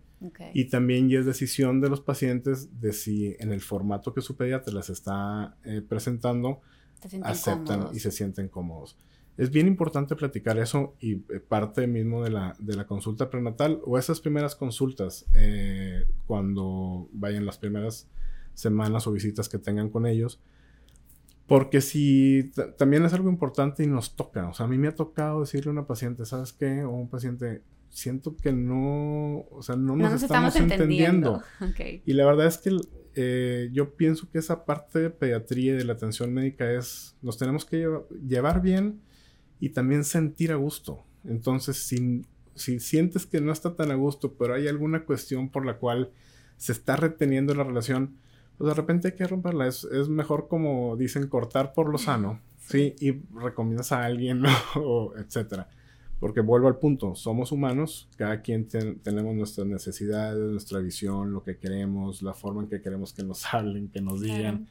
y 0.54 0.66
también 0.66 1.10
ya 1.10 1.20
es 1.20 1.26
decisión 1.26 1.82
de 1.82 1.90
los 1.90 2.02
pacientes 2.02 2.80
de 2.82 2.94
si 2.94 3.36
en 3.40 3.52
el 3.52 3.62
formato 3.62 4.14
que 4.14 4.22
su 4.22 4.36
pediatra 4.36 4.74
les 4.74 4.90
está 4.90 5.56
eh, 5.64 5.82
presentando 5.88 6.62
aceptan 7.24 7.90
y 7.94 8.00
se 8.00 8.12
sienten 8.12 8.48
cómodos. 8.48 8.98
Es 9.38 9.52
bien 9.52 9.68
importante 9.68 10.18
platicar 10.18 10.58
eso 10.58 10.96
y 11.00 11.14
eh, 11.14 11.40
parte 11.40 11.88
mismo 11.88 12.24
de 12.24 12.30
la, 12.30 12.56
de 12.60 12.76
la 12.76 12.86
consulta 12.86 13.30
prenatal 13.30 13.80
o 13.86 13.98
esas 13.98 14.20
primeras 14.20 14.54
consultas 14.54 15.26
eh, 15.34 16.06
cuando 16.28 17.08
vayan 17.14 17.46
las 17.46 17.58
primeras 17.58 18.10
semanas 18.54 19.08
o 19.08 19.14
visitas 19.14 19.48
que 19.48 19.58
tengan 19.58 19.90
con 19.90 20.06
ellos. 20.06 20.42
Porque 21.48 21.82
si 21.82 22.52
también 22.78 23.06
es 23.06 23.14
algo 23.14 23.30
importante 23.30 23.82
y 23.82 23.88
nos 23.88 24.16
toca. 24.16 24.50
O 24.50 24.54
sea, 24.54 24.66
a 24.66 24.70
mí 24.70 24.78
me 24.78 24.90
ha 24.90 24.96
tocado 24.96 25.40
decirle 25.40 25.70
a 25.70 25.72
una 25.72 25.88
paciente, 25.88 26.26
¿sabes 26.26 26.52
qué? 26.52 26.84
O 26.84 26.92
un 26.92 27.10
paciente, 27.10 27.64
siento 27.90 28.36
que 28.36 28.52
no, 28.52 29.46
o 29.50 29.62
sea, 29.62 29.76
no 29.76 29.96
nos, 29.96 30.22
estamos, 30.22 30.56
entendiendo. 30.58 31.42
Y 32.06 32.14
la 32.14 32.26
verdad 32.26 32.46
es 32.46 32.58
que 32.58 32.78
eh, 33.22 33.70
yo 33.74 33.96
pienso 33.98 34.30
que 34.32 34.38
esa 34.38 34.64
parte 34.64 35.00
de 35.00 35.10
pediatría 35.10 35.74
y 35.74 35.76
de 35.76 35.84
la 35.84 35.92
atención 35.92 36.34
médica 36.34 36.72
es, 36.72 37.18
nos 37.22 37.38
tenemos 37.38 37.66
que 37.66 37.86
llevar 38.26 38.62
bien 38.62 39.02
y 39.60 39.72
también 39.72 40.06
sentir 40.06 40.54
a 40.54 40.56
gusto. 40.56 41.04
Entonces, 41.26 41.76
si, 41.76 42.26
si 42.56 42.80
sientes 42.80 43.26
que 43.26 43.42
no 43.42 43.52
está 43.52 43.76
tan 43.76 43.92
a 43.92 43.96
gusto, 43.96 44.36
pero 44.36 44.54
hay 44.54 44.70
alguna 44.70 45.04
cuestión 45.04 45.50
por 45.50 45.66
la 45.66 45.80
cual 45.80 46.12
se 46.56 46.72
está 46.72 46.96
reteniendo 46.96 47.54
la 47.54 47.66
relación, 47.66 48.16
pues 48.58 48.70
de 48.70 48.74
repente 48.74 49.10
hay 49.10 49.16
que 49.16 49.28
romperla. 49.28 49.68
Es, 49.68 49.84
es 49.84 50.08
mejor, 50.08 50.48
como 50.48 50.96
dicen, 50.96 51.28
cortar 51.28 51.74
por 51.74 51.90
lo 51.90 51.98
sano, 51.98 52.40
¿sí? 52.58 52.96
Y 53.02 53.20
recomiendas 53.38 53.92
a 53.92 54.06
alguien, 54.06 54.44
o 54.76 55.14
etcétera. 55.18 55.68
Porque 56.20 56.42
vuelvo 56.42 56.68
al 56.68 56.78
punto, 56.78 57.16
somos 57.16 57.52
humanos, 57.52 58.10
cada 58.18 58.42
quien 58.42 58.68
tenemos 58.68 59.36
nuestras 59.36 59.66
necesidades, 59.66 60.52
nuestra 60.52 60.80
visión, 60.80 61.32
lo 61.32 61.44
que 61.44 61.58
queremos, 61.58 62.22
la 62.22 62.34
forma 62.34 62.64
en 62.64 62.70
que 62.70 62.82
queremos 62.82 63.14
que 63.14 63.24
nos 63.24 63.46
hablen, 63.54 63.88
que 63.90 64.02
nos 64.02 64.22
digan. 64.22 64.68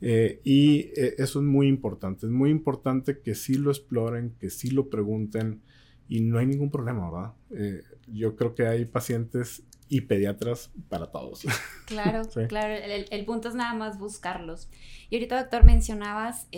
Eh, 0.00 0.40
y 0.44 0.90
eh, 0.96 1.14
eso 1.18 1.38
es 1.38 1.44
muy 1.44 1.68
importante, 1.68 2.26
es 2.26 2.32
muy 2.32 2.50
importante 2.50 3.20
que 3.20 3.34
sí 3.34 3.54
lo 3.54 3.70
exploren, 3.70 4.34
que 4.38 4.50
sí 4.50 4.70
lo 4.70 4.90
pregunten 4.90 5.62
y 6.08 6.20
no 6.20 6.38
hay 6.38 6.46
ningún 6.46 6.70
problema, 6.70 7.10
¿verdad? 7.10 7.32
Eh, 7.52 7.82
yo 8.12 8.36
creo 8.36 8.54
que 8.54 8.66
hay 8.66 8.84
pacientes 8.84 9.62
y 9.88 10.02
pediatras 10.02 10.70
para 10.88 11.06
todos. 11.10 11.46
Claro, 11.86 12.22
claro, 12.48 12.72
el, 12.72 13.04
el, 13.10 13.24
punto 13.26 13.48
es 13.50 13.54
nada 13.54 13.74
más 13.74 13.98
buscarlos. 13.98 14.70
Y 15.10 15.16
ahorita, 15.16 15.38
doctor, 15.38 15.64
mencionabas 15.64 16.48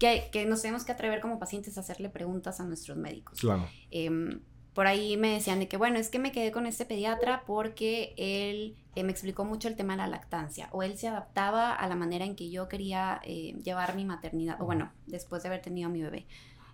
que, 0.00 0.46
nos 0.46 0.62
tenemos 0.62 0.84
que 0.84 0.92
atrever 0.92 1.20
como 1.20 1.38
pacientes 1.38 1.76
a 1.76 1.80
hacerle 1.80 2.08
preguntas 2.08 2.58
a 2.58 2.64
nuestros 2.64 2.96
médicos. 2.96 3.38
Claro. 3.38 3.68
Em, 3.90 4.40
por 4.74 4.86
ahí 4.86 5.16
me 5.16 5.34
decían 5.34 5.60
de 5.60 5.68
que, 5.68 5.76
bueno, 5.76 5.98
es 5.98 6.08
que 6.08 6.18
me 6.18 6.32
quedé 6.32 6.50
con 6.52 6.66
este 6.66 6.86
pediatra 6.86 7.44
porque 7.46 8.14
él 8.16 8.76
eh, 8.96 9.04
me 9.04 9.12
explicó 9.12 9.44
mucho 9.44 9.68
el 9.68 9.76
tema 9.76 9.92
de 9.92 9.98
la 9.98 10.06
lactancia 10.06 10.68
o 10.72 10.82
él 10.82 10.96
se 10.96 11.08
adaptaba 11.08 11.74
a 11.74 11.86
la 11.86 11.96
manera 11.96 12.24
en 12.24 12.34
que 12.34 12.50
yo 12.50 12.68
quería 12.68 13.20
eh, 13.24 13.54
llevar 13.62 13.94
mi 13.94 14.04
maternidad, 14.04 14.60
o 14.60 14.64
bueno, 14.64 14.90
después 15.06 15.42
de 15.42 15.48
haber 15.50 15.60
tenido 15.60 15.88
a 15.88 15.92
mi 15.92 16.02
bebé. 16.02 16.26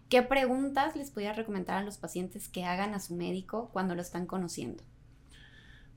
¿Qué 0.08 0.22
preguntas 0.22 0.94
les 0.94 1.10
podría 1.10 1.32
recomendar 1.32 1.78
a 1.78 1.82
los 1.82 1.98
pacientes 1.98 2.48
que 2.48 2.64
hagan 2.64 2.94
a 2.94 3.00
su 3.00 3.16
médico 3.16 3.70
cuando 3.72 3.96
lo 3.96 4.02
están 4.02 4.26
conociendo? 4.26 4.84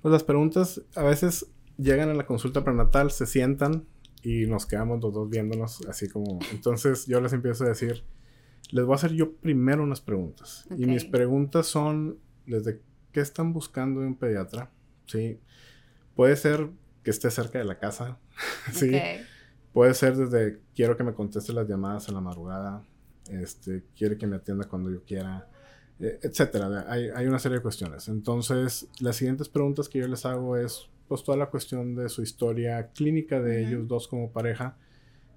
Pues 0.02 0.12
las 0.12 0.24
preguntas 0.24 0.82
a 0.96 1.04
veces 1.04 1.46
llegan 1.78 2.10
a 2.10 2.16
la 2.16 2.26
consulta 2.26 2.64
prenatal, 2.64 3.12
se 3.12 3.28
sientan, 3.28 3.86
y 4.22 4.46
nos 4.48 4.66
quedamos 4.66 5.02
los 5.02 5.14
dos 5.14 5.30
viéndonos 5.30 5.82
así 5.88 6.10
como... 6.10 6.40
Entonces 6.52 7.06
yo 7.06 7.22
les 7.22 7.34
empiezo 7.34 7.64
a 7.64 7.70
decir, 7.70 8.04
les 8.72 8.86
voy 8.86 8.94
a 8.94 8.96
hacer 8.96 9.14
yo 9.14 9.34
primero 9.34 9.84
unas 9.84 10.02
preguntas. 10.02 10.68
Y 10.76 10.86
mis 10.86 11.06
preguntas 11.06 11.68
son 11.68 12.20
desde 12.46 12.82
qué 13.12 13.22
están 13.22 13.54
buscando 13.54 14.02
en 14.02 14.08
un 14.08 14.16
pediatra, 14.16 14.72
¿sí? 15.06 15.40
Puede 16.16 16.36
ser 16.36 16.70
que 17.04 17.12
esté 17.12 17.32
cerca 17.32 17.60
de 17.60 17.66
la 17.66 17.80
casa, 17.80 18.20
¿sí? 18.74 18.92
Puede 19.74 19.94
ser 19.94 20.16
desde 20.16 20.60
quiero 20.76 20.98
que 20.98 21.04
me 21.04 21.14
conteste 21.14 21.54
las 21.54 21.68
llamadas 21.68 22.10
a 22.10 22.12
la 22.12 22.22
madrugada, 22.22 22.84
este, 23.30 23.86
quiere 23.96 24.18
que 24.18 24.28
me 24.28 24.38
atienda 24.38 24.68
cuando 24.68 24.90
yo 24.90 25.04
quiera, 25.04 25.48
eh, 26.00 26.20
etcétera. 26.22 26.86
Hay, 26.90 27.10
hay 27.10 27.28
una 27.28 27.40
serie 27.40 27.58
de 27.58 27.62
cuestiones. 27.62 28.08
Entonces, 28.08 28.88
las 29.00 29.16
siguientes 29.16 29.50
preguntas 29.50 29.88
que 29.88 30.00
yo 30.00 30.08
les 30.08 30.26
hago 30.26 30.58
es 30.58 30.90
pues 31.10 31.24
toda 31.24 31.38
la 31.38 31.48
cuestión 31.48 31.96
de 31.96 32.08
su 32.08 32.22
historia 32.22 32.92
clínica 32.92 33.42
de 33.42 33.66
ellos 33.66 33.88
dos 33.88 34.08
como 34.08 34.32
pareja 34.32 34.78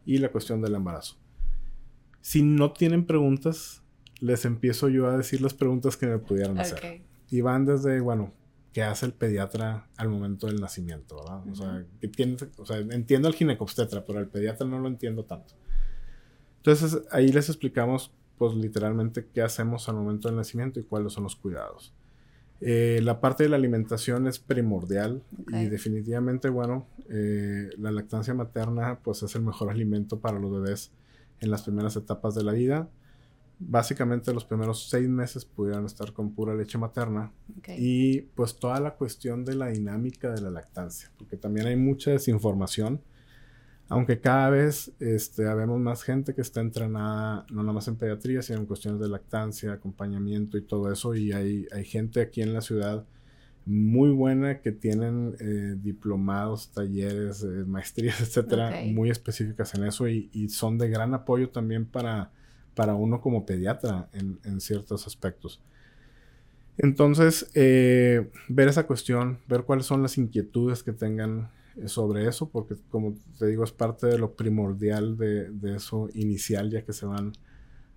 y 0.05 0.19
la 0.19 0.29
cuestión 0.31 0.61
del 0.61 0.75
embarazo. 0.75 1.17
Si 2.21 2.43
no 2.43 2.73
tienen 2.73 3.07
preguntas, 3.07 3.83
les 4.21 4.45
empiezo 4.45 4.89
yo 4.89 5.09
a 5.09 5.17
decir 5.17 5.41
las 5.41 5.55
preguntas 5.55 5.97
que 5.97 6.07
me 6.07 6.19
pudieran 6.19 6.59
hacer. 6.59 7.03
Y 7.31 7.41
van 7.41 7.65
desde, 7.65 8.01
bueno, 8.01 8.35
¿qué 8.73 8.83
hace 8.83 9.07
el 9.07 9.15
pediatra 9.15 9.89
al 9.97 10.11
momento 10.11 10.47
del 10.47 10.61
nacimiento? 10.61 11.17
¿verdad? 11.17 11.43
o, 11.49 11.55
sea, 11.55 11.87
o, 12.59 12.67
sea, 12.67 12.77
entiendo 12.77 13.27
al 13.27 13.35
ginecobstetra, 13.35 14.05
pero 14.05 14.19
al 14.19 14.29
pediatra 14.29 14.67
no 14.67 14.79
lo 14.79 14.89
entiendo 14.89 15.25
tanto. 15.25 15.55
Entonces 16.59 17.03
ahí 17.11 17.33
les 17.33 17.49
explicamos, 17.49 18.13
pues 18.37 18.55
literalmente, 18.55 19.27
qué 19.33 19.41
hacemos 19.41 19.89
al 19.89 19.97
momento 19.97 20.29
del 20.29 20.37
nacimiento 20.37 20.79
y 20.79 20.85
cuáles 20.85 21.15
son 21.15 21.25
los 21.25 21.35
cuidados. 21.35 21.95
Eh, 22.65 23.01
la 23.03 23.21
parte 23.21 23.43
de 23.43 23.49
la 23.49 23.57
alimentación 23.57 24.29
es 24.29 24.39
primordial 24.39 25.23
y 25.49 25.67
definitivamente, 25.67 26.49
bueno, 26.49 26.87
eh, 27.09 27.71
la 27.77 27.91
lactancia 27.91 28.35
materna 28.35 29.01
pues 29.03 29.23
es 29.25 29.35
el 29.35 29.43
mejor 29.43 29.71
alimento 29.71 30.21
para 30.21 30.39
los 30.39 30.53
bebés 30.53 30.93
en 31.41 31.51
las 31.51 31.63
primeras 31.63 31.97
etapas 31.97 32.37
de 32.37 32.45
la 32.45 32.53
vida. 32.53 32.89
Básicamente 33.59 34.33
los 34.33 34.45
primeros 34.45 34.89
seis 34.89 35.09
meses 35.09 35.45
pudieran 35.45 35.87
estar 35.87 36.13
con 36.13 36.35
pura 36.35 36.55
leche 36.55 36.79
materna 36.79 37.33
y 37.77 38.21
pues 38.21 38.57
toda 38.57 38.79
la 38.81 38.95
cuestión 38.95 39.45
de 39.45 39.57
la 39.57 39.69
dinámica 39.69 40.31
de 40.31 40.41
la 40.41 40.51
lactancia, 40.51 41.11
porque 41.19 41.37
también 41.37 41.67
hay 41.67 41.77
mucha 41.77 42.13
desinformación 42.13 43.01
aunque 43.93 44.21
cada 44.21 44.49
vez 44.49 44.91
este, 45.01 45.47
habemos 45.47 45.79
más 45.79 46.03
gente 46.03 46.35
que 46.35 46.41
está 46.41 46.63
entrenada, 46.63 47.45
no 47.51 47.63
nada 47.63 47.75
más 47.75 47.89
en 47.89 47.97
pediatría, 47.97 48.41
sino 48.41 48.61
en 48.61 48.65
cuestiones 48.65 48.99
de 49.03 49.09
lactancia, 49.09 49.71
acompañamiento 49.71 50.57
y 50.57 50.63
todo 50.63 50.91
eso. 50.91 51.15
Y 51.15 51.33
hay, 51.33 51.67
hay 51.71 51.85
gente 51.85 52.23
aquí 52.23 52.41
en 52.41 52.55
la 52.55 52.63
ciudad 52.63 53.05
muy 53.67 54.09
buena 54.09 54.63
que 54.63 54.73
tienen 54.73 55.37
eh, 55.41 55.77
diplomados, 55.77 56.71
talleres, 56.73 57.43
eh, 57.43 57.47
maestrías, 57.67 58.19
etcétera, 58.23 58.81
muy 58.87 59.11
específicas 59.11 59.75
en 59.75 59.85
eso 59.85 60.09
y, 60.09 60.49
son 60.49 60.79
de 60.79 60.89
gran 60.89 61.13
apoyo 61.13 61.51
también 61.51 61.85
para, 61.85 62.31
para 62.75 62.95
uno 62.95 63.21
como 63.21 63.45
pediatra 63.45 64.09
en, 64.15 64.59
ciertos 64.63 65.07
aspectos. 65.07 65.61
Entonces, 66.79 67.51
eh, 67.53 68.31
ver 68.49 68.69
esa 68.69 68.87
cuestión, 68.87 69.41
ver 69.49 69.65
cuáles 69.65 69.85
son 69.85 70.01
las 70.01 70.17
inquietudes 70.17 70.83
que 70.83 70.95
tengan 70.95 71.51
sobre 71.87 72.29
eso, 72.29 72.49
porque 72.51 72.77
como 72.91 73.15
te 73.39 73.47
digo, 73.47 73.65
es 73.65 73.73
parte 73.73 74.07
de 74.07 74.19
lo 74.19 74.35
primordial 74.35 75.17
de, 75.17 75.75
eso 75.77 76.09
inicial 76.15 76.71
ya 76.71 76.85
que 76.85 76.93
se 76.93 77.07
van 77.07 77.33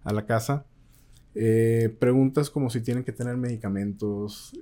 a 0.03 0.13
la 0.13 0.25
casa. 0.25 0.65
preguntas 1.99 2.49
como 2.49 2.69
si 2.69 2.81
tienen 2.81 3.03
que 3.03 3.11
tener 3.11 3.37
medicamentos, 3.37 4.53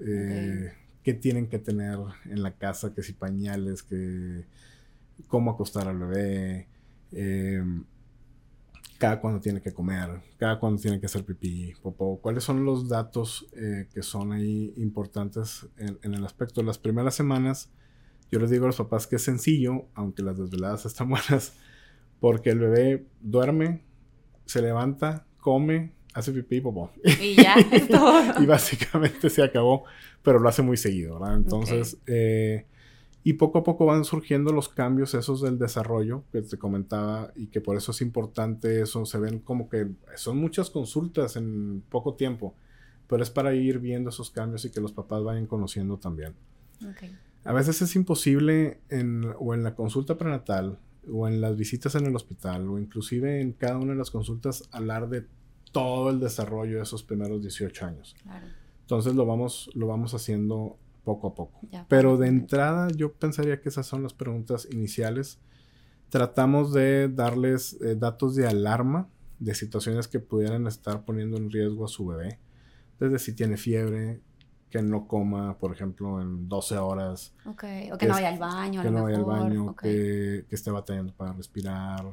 qué 1.04 1.13
tienen 1.13 1.47
que 1.47 1.60
tener 1.60 1.99
en 2.26 2.41
la 2.41 2.56
casa, 2.56 2.93
que 2.93 3.04
si 3.04 3.13
pañales, 3.13 3.84
que 3.84 4.45
cómo 5.28 5.52
acostar 5.52 5.88
al 5.88 5.99
bebé, 5.99 6.67
em, 7.12 7.84
cada 8.97 9.19
cuando 9.19 9.41
tiene 9.41 9.62
que 9.62 9.73
comer, 9.73 10.21
cada 10.38 10.60
cuando 10.60 10.82
tiene 10.82 10.99
que 10.99 11.08
hacer 11.08 11.26
pipí, 11.26 11.73
popó, 11.82 12.19
cuáles 12.21 12.43
son 12.43 12.63
los 12.63 12.88
datos 12.88 13.47
eh, 13.54 13.88
que 13.93 14.02
son 14.02 14.32
ahí 14.32 14.73
importantes 14.78 15.67
en, 15.78 16.13
el 16.13 16.26
aspecto. 16.26 16.62
de 16.62 16.67
Las 16.67 16.78
primeras 16.78 17.13
semanas, 17.13 17.69
yo 18.32 18.40
les 18.40 18.50
digo 18.50 18.66
a 18.66 18.68
los 18.68 18.78
papás 18.78 19.08
que 19.08 19.18
es 19.18 19.22
sencillo, 19.22 19.86
aunque 19.94 20.24
las 20.24 20.38
desveladas 20.38 20.86
están 20.86 21.10
buenas, 21.12 21.54
porque 22.20 22.50
el 22.50 22.60
bebé 22.60 23.06
duerme, 23.22 23.82
se 24.46 24.62
levanta, 24.62 25.26
come, 25.40 25.94
hace 26.14 26.32
pipí 26.32 26.58
y 26.58 26.62
popó. 26.62 26.92
Y 27.22 27.36
ya, 27.36 27.56
y 28.40 28.46
básicamente 28.46 29.30
se 29.30 29.44
acabó, 29.44 29.84
pero 30.22 30.40
lo 30.40 30.50
hace 30.50 30.62
muy 30.62 30.78
seguido, 30.78 31.20
¿verdad? 31.20 31.36
Entonces, 31.36 31.98
eh, 32.08 32.66
y 33.24 33.34
poco 33.34 33.60
a 33.60 33.64
poco 33.64 33.86
van 33.86 34.04
surgiendo 34.04 34.52
los 34.52 34.68
cambios 34.68 35.14
esos 35.14 35.42
del 35.42 35.58
desarrollo 35.58 36.24
que 36.32 36.42
te 36.42 36.58
comentaba 36.58 37.32
y 37.36 37.48
que 37.48 37.62
por 37.62 37.78
eso 37.78 37.92
es 37.92 38.02
importante 38.02 38.82
eso, 38.82 39.06
se 39.06 39.18
ven 39.18 39.40
como 39.40 39.70
que 39.70 39.88
son 40.16 40.38
muchas 40.38 40.70
consultas 40.70 41.38
en 41.38 41.84
poco 41.90 42.16
tiempo, 42.16 42.54
pero 43.08 43.24
es 43.24 43.30
para 43.30 43.54
ir 43.56 43.80
viendo 43.80 44.10
esos 44.10 44.30
cambios 44.30 44.66
y 44.66 44.72
que 44.72 44.82
los 44.82 44.92
papás 44.92 45.24
vayan 45.24 45.48
conociendo 45.48 45.98
también. 45.98 46.36
A 47.44 47.54
veces 47.54 47.82
es 47.82 47.96
imposible 47.96 48.80
en, 48.90 49.34
o 49.40 49.54
en 49.54 49.64
la 49.64 49.76
consulta 49.76 50.18
prenatal 50.18 50.80
o 51.12 51.28
en 51.28 51.42
las 51.42 51.58
visitas 51.58 51.96
en 51.96 52.06
el 52.06 52.16
hospital 52.16 52.70
o 52.70 52.80
inclusive 52.80 53.42
en 53.42 53.54
cada 53.54 53.78
una 53.78 53.92
de 53.92 53.98
las 53.98 54.12
consultas 54.12 54.64
hablar 54.72 55.10
de 55.10 55.26
todo 55.72 56.10
el 56.10 56.20
desarrollo 56.20 56.78
de 56.78 56.84
esos 56.84 57.04
primeros 57.04 57.42
18 57.42 57.86
años. 57.86 58.16
Entonces 58.82 59.16
lo 59.16 59.26
vamos, 59.26 59.70
lo 59.74 59.88
vamos 59.88 60.14
haciendo 60.14 60.78
poco 61.04 61.28
a 61.28 61.36
poco. 61.36 61.60
Pero 61.90 62.18
de 62.18 62.28
entrada 62.28 62.88
yo 62.96 63.12
pensaría 63.14 63.60
que 63.60 63.70
esas 63.70 63.86
son 63.86 64.04
las 64.04 64.14
preguntas 64.14 64.68
iniciales. 64.72 65.40
Tratamos 66.10 66.74
de 66.74 67.10
darles 67.10 67.78
eh, 67.82 67.96
datos 67.96 68.36
de 68.36 68.48
alarma 68.48 69.10
de 69.40 69.56
situaciones 69.56 70.08
que 70.08 70.20
pudieran 70.20 70.68
estar 70.68 71.04
poniendo 71.04 71.38
en 71.38 71.52
riesgo 71.52 71.86
a 71.86 71.90
su 71.90 72.06
bebé. 72.06 72.40
Desde 73.00 73.20
si 73.20 73.34
tiene 73.34 73.58
fiebre, 73.58 74.22
que 74.74 74.82
no 74.82 75.08
coma, 75.08 75.56
por 75.60 75.72
ejemplo, 75.72 76.20
en 76.20 76.50
12 76.50 76.78
horas. 76.80 77.36
O 77.46 77.56
que, 77.56 77.92
no 77.92 78.08
vaya 78.08 78.30
al 78.30 78.40
baño. 78.40 78.82
Que 78.82 78.90
no 78.90 79.04
vaya 79.04 79.18
al 79.18 79.24
baño, 79.24 79.76
que, 79.76 80.48
que 80.50 80.56
esté 80.56 80.72
batallando 80.72 81.14
para 81.14 81.32
respirar 81.32 82.04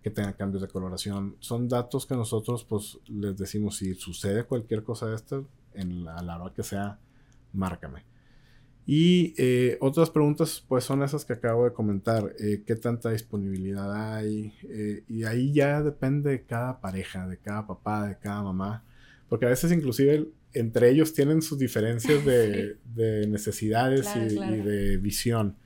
que 0.00 0.10
tenga 0.10 0.32
cambios 0.34 0.62
de 0.62 0.68
coloración. 0.68 1.34
Son 1.40 1.68
datos 1.68 2.06
que 2.06 2.14
nosotros 2.14 2.62
pues 2.62 3.00
les 3.08 3.36
decimos 3.36 3.78
si 3.78 3.94
sucede 3.94 4.44
cualquier 4.44 4.84
cosa 4.84 5.06
de 5.08 5.16
esto, 5.16 5.48
en 5.72 6.04
la, 6.04 6.14
a 6.14 6.22
la 6.22 6.40
hora 6.40 6.54
que 6.54 6.62
sea, 6.62 7.00
márcame. 7.52 8.04
Y 8.86 9.34
eh, 9.36 9.76
otras 9.80 10.10
preguntas 10.10 10.64
pues 10.68 10.84
son 10.84 11.02
esas 11.02 11.24
que 11.24 11.32
acabo 11.32 11.64
de 11.64 11.72
comentar. 11.72 12.32
Eh, 12.38 12.62
¿Qué 12.64 12.76
tanta 12.76 13.10
disponibilidad 13.10 14.14
hay? 14.14 14.54
Eh, 14.68 15.02
y 15.08 15.24
ahí 15.24 15.52
ya 15.52 15.82
depende 15.82 16.30
de 16.30 16.44
cada 16.44 16.80
pareja, 16.80 17.26
de 17.26 17.38
cada 17.38 17.66
papá, 17.66 18.06
de 18.06 18.18
cada 18.18 18.42
mamá. 18.44 18.84
Porque 19.28 19.46
a 19.46 19.48
veces 19.48 19.72
inclusive 19.72 20.28
entre 20.54 20.90
ellos 20.90 21.12
tienen 21.12 21.42
sus 21.42 21.58
diferencias 21.58 22.24
de, 22.24 22.76
necesidades 23.28 24.08
y, 24.16 24.36
de 24.36 24.96
visión. 24.96 25.56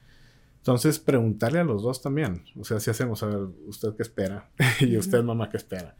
Entonces, 0.56 0.98
preguntarle 0.98 1.60
a 1.60 1.64
los 1.64 1.82
dos 1.82 2.02
también. 2.02 2.44
O 2.56 2.64
sea, 2.64 2.80
si 2.80 2.90
hacemos, 2.90 3.22
a 3.22 3.26
ver, 3.26 3.38
¿usted 3.66 3.94
qué 3.96 4.02
espera? 4.02 4.50
y 4.80 4.96
usted, 4.96 5.22
mamá, 5.22 5.48
¿qué 5.48 5.56
espera? 5.56 5.96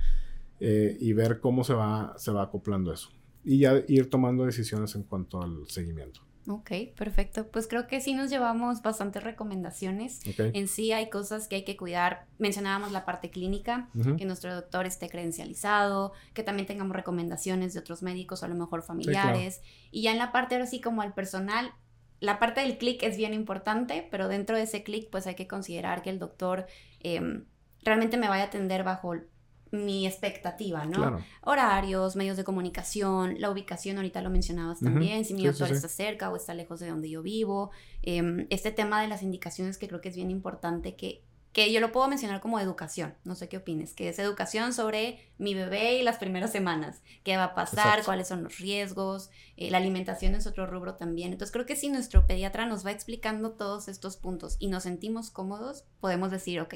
Eh, 0.61 0.97
y 1.01 1.13
ver 1.13 1.41
cómo 1.41 1.65
se 1.65 1.75
va, 1.75 2.15
se 2.19 2.33
va 2.33 2.43
acoplando 2.43 2.93
eso. 2.93 3.11
Y 3.45 3.61
ya 3.61 3.83
ir 3.87 4.11
tomando 4.11 4.45
decisiones 4.45 4.95
en 4.95 5.05
cuanto 5.05 5.41
al 5.41 5.69
seguimiento. 5.69 6.21
Ok, 6.49 6.71
perfecto. 6.97 7.47
Pues 7.49 7.69
creo 7.69 7.87
que 7.87 8.01
sí 8.01 8.15
nos 8.15 8.31
llevamos 8.31 8.81
bastantes 8.81 9.23
recomendaciones. 9.23 10.21
En 10.39 10.67
sí 10.67 10.93
hay 10.93 11.11
cosas 11.11 11.47
que 11.47 11.57
hay 11.57 11.65
que 11.65 11.77
cuidar. 11.77 12.27
Mencionábamos 12.39 12.91
la 12.91 13.05
parte 13.05 13.31
clínica, 13.31 13.91
que 14.17 14.25
nuestro 14.25 14.55
doctor 14.55 14.87
esté 14.87 15.11
credencializado, 15.11 16.13
que 16.33 16.43
también 16.43 16.67
tengamos 16.67 16.97
recomendaciones 16.97 17.75
de 17.75 17.81
otros 17.81 18.03
médicos, 18.03 18.43
a 18.43 18.49
lo 18.49 18.55
mejor 18.55 18.83
familiares. 18.83 19.61
Y 19.91 20.03
ya 20.03 20.13
en 20.13 20.19
la 20.19 20.33
parte 20.33 20.55
ahora 20.55 20.67
sí 20.67 20.81
como 20.81 21.03
al 21.03 21.13
personal, 21.13 21.73
la 22.21 22.39
parte 22.39 22.63
del 22.63 22.79
clic 22.79 23.03
es 23.03 23.19
bien 23.19 23.35
importante, 23.35 24.09
pero 24.11 24.29
dentro 24.29 24.57
de 24.57 24.63
ese 24.63 24.83
clic 24.83 25.11
pues 25.11 25.27
hay 25.27 25.35
que 25.35 25.47
considerar 25.47 26.03
que 26.03 26.11
el 26.11 26.19
doctor 26.19 26.67
em, 27.01 27.45
realmente 27.83 28.17
me 28.17 28.29
vaya 28.29 28.45
a 28.45 28.47
atender 28.47 28.85
bajo 28.85 29.15
mi 29.71 30.07
expectativa, 30.07 30.85
¿no? 30.85 31.19
Horarios, 31.43 32.17
medios 32.17 32.37
de 32.37 32.45
comunicación, 32.45 33.37
la 33.39 33.51
ubicación, 33.51 33.97
ahorita 33.97 34.23
lo 34.23 34.31
mencionabas 34.31 34.81
también, 34.81 35.25
si 35.25 35.35
mi 35.35 35.47
doctor 35.47 35.71
está 35.71 35.89
cerca 35.89 36.31
o 36.31 36.37
está 36.37 36.55
lejos 36.55 36.81
de 36.81 36.89
donde 36.89 37.11
yo 37.11 37.23
vivo. 37.23 37.71
Em, 38.03 38.47
este 38.51 38.71
tema 38.71 39.03
de 39.03 39.09
las 39.09 39.23
indicaciones 39.23 39.79
que 39.79 39.89
creo 39.89 40.01
que 40.01 40.09
es 40.09 40.17
bien 40.17 40.31
importante 40.31 40.97
que 40.97 41.25
que 41.53 41.73
yo 41.73 41.81
lo 41.81 41.93
puedo 41.93 42.09
mencionar 42.09 42.41
como 42.41 42.61
educación, 42.61 43.15
no 43.25 43.35
sé 43.35 43.49
qué 43.49 43.57
opines, 43.57 43.95
que 43.95 44.09
es 44.09 44.19
educación 44.19 44.73
sobre 44.73 45.33
mi 45.39 45.55
bebé 45.55 45.99
y 45.99 46.03
las 46.03 46.19
primeras 46.19 46.53
semanas, 46.53 47.03
qué 47.25 47.37
va 47.37 47.45
a 47.45 47.55
pasar, 47.55 48.05
cuáles 48.05 48.29
son 48.29 48.45
los 48.45 48.59
riesgos, 48.59 49.31
eh, 49.57 49.71
la 49.71 49.79
alimentación 49.79 50.35
es 50.35 50.47
otro 50.47 50.67
rubro 50.67 50.95
también. 50.95 51.33
Entonces 51.33 51.53
creo 51.53 51.67
que 51.67 51.77
si 51.77 51.89
nuestro 51.89 52.27
pediatra 52.27 52.67
nos 52.67 52.85
va 52.85 52.93
explicando 52.93 53.53
todos 53.53 53.89
estos 53.89 54.17
puntos 54.17 54.57
y 54.59 54.69
nos 54.69 54.85
sentimos 54.85 55.31
cómodos, 55.31 55.85
podemos 56.01 56.31
decir, 56.31 56.61
ok, 56.61 56.75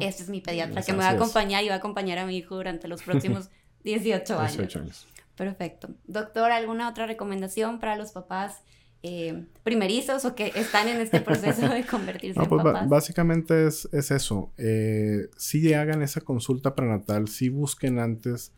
este 0.00 0.22
es 0.22 0.28
mi 0.28 0.40
pediatra 0.40 0.82
que 0.82 0.92
me 0.92 0.98
va 0.98 1.08
a 1.08 1.12
acompañar 1.12 1.64
y 1.64 1.68
va 1.68 1.74
a 1.74 1.78
acompañar 1.78 2.18
a 2.18 2.26
mi 2.26 2.36
hijo 2.36 2.56
durante 2.56 2.88
los 2.88 3.02
próximos 3.02 3.50
18 3.84 4.38
años. 4.38 4.56
18 4.56 4.78
años. 4.80 5.06
Perfecto. 5.36 5.88
Doctor, 6.06 6.52
¿alguna 6.52 6.88
otra 6.88 7.06
recomendación 7.06 7.80
para 7.80 7.96
los 7.96 8.12
papás? 8.12 8.62
eh, 9.02 9.46
primerizos 9.62 10.24
o 10.24 10.34
que 10.34 10.52
están 10.54 10.88
en 10.88 11.00
este 11.00 11.20
proceso 11.20 11.68
de 11.68 11.84
convertirse 11.90 12.40
en 12.40 12.48
pues, 12.48 12.62
papás? 12.62 12.88
Básicamente 12.88 13.66
es, 13.66 13.88
eso. 13.92 14.52
Eh, 14.58 15.28
si 15.36 15.72
hagan 15.72 16.02
esa 16.02 16.20
consulta 16.20 16.74
prenatal, 16.74 17.28
si 17.28 17.48
busquen 17.48 17.98
antes. 17.98 18.52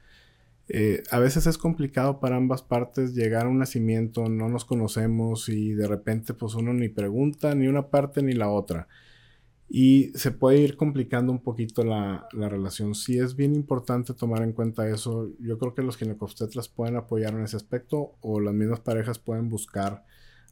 Eh, 0.68 1.02
a 1.10 1.18
veces 1.18 1.46
es 1.46 1.58
complicado 1.58 2.20
para 2.20 2.36
ambas 2.36 2.62
partes 2.62 3.14
llegar 3.14 3.46
a 3.46 3.48
un 3.48 3.58
nacimiento, 3.58 4.28
no 4.28 4.48
nos 4.48 4.64
conocemos 4.64 5.48
y 5.48 5.74
de 5.74 5.86
repente 5.86 6.34
pues 6.34 6.54
uno 6.54 6.72
ni 6.72 6.88
pregunta 6.88 7.54
ni 7.54 7.66
una 7.66 7.88
parte 7.88 8.22
ni 8.22 8.32
la 8.32 8.48
otra. 8.48 8.88
Y 9.68 10.12
se 10.14 10.32
puede 10.32 10.58
ir 10.58 10.76
complicando 10.76 11.32
un 11.32 11.42
poquito 11.42 11.82
la, 11.82 12.28
la 12.32 12.48
relación. 12.48 12.94
Sí 12.94 13.18
es 13.18 13.36
bien 13.36 13.54
importante 13.54 14.12
tomar 14.12 14.42
en 14.42 14.52
cuenta 14.52 14.88
eso. 14.88 15.30
Yo 15.40 15.58
creo 15.58 15.74
que 15.74 15.82
los 15.82 15.96
ginecobstetras 15.96 16.68
pueden 16.68 16.96
apoyar 16.96 17.32
en 17.34 17.42
ese 17.42 17.56
aspecto 17.56 18.16
o 18.20 18.38
las 18.40 18.52
mismas 18.52 18.80
parejas 18.80 19.18
pueden 19.18 19.48
buscar 19.48 20.04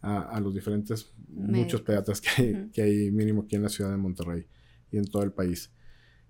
a, 0.02 0.40
los 0.40 0.54
diferentes, 0.54 1.12
muchos 1.28 1.82
pediatras 1.82 2.20
que 2.20 2.28
hay, 2.36 2.70
que 2.72 2.82
hay 2.82 3.10
mínimo 3.10 3.42
aquí 3.42 3.56
en 3.56 3.62
la 3.62 3.68
ciudad 3.68 3.90
de 3.90 3.96
Monterrey 3.96 4.46
y 4.90 4.96
en 4.96 5.04
todo 5.04 5.22
el 5.22 5.32
país. 5.32 5.70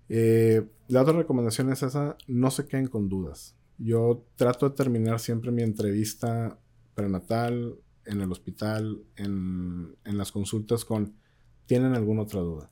Eh, 0.09 0.67
la 0.87 1.01
otra 1.01 1.13
recomendación 1.13 1.71
es 1.71 1.83
esa, 1.83 2.17
no 2.27 2.51
se 2.51 2.67
queden 2.67 2.87
con 2.87 3.07
dudas. 3.07 3.55
Yo 3.77 4.25
trato 4.35 4.69
de 4.69 4.75
terminar 4.75 5.19
siempre 5.19 5.51
mi 5.51 5.63
entrevista 5.63 6.59
prenatal, 6.95 7.75
en 8.05 8.19
el 8.19 8.31
hospital, 8.31 9.01
en, 9.15 9.95
en 10.03 10.17
las 10.17 10.31
consultas 10.31 10.83
con, 10.83 11.13
¿tienen 11.71 11.95
alguna 11.95 12.23
otra 12.23 12.41
duda? 12.41 12.69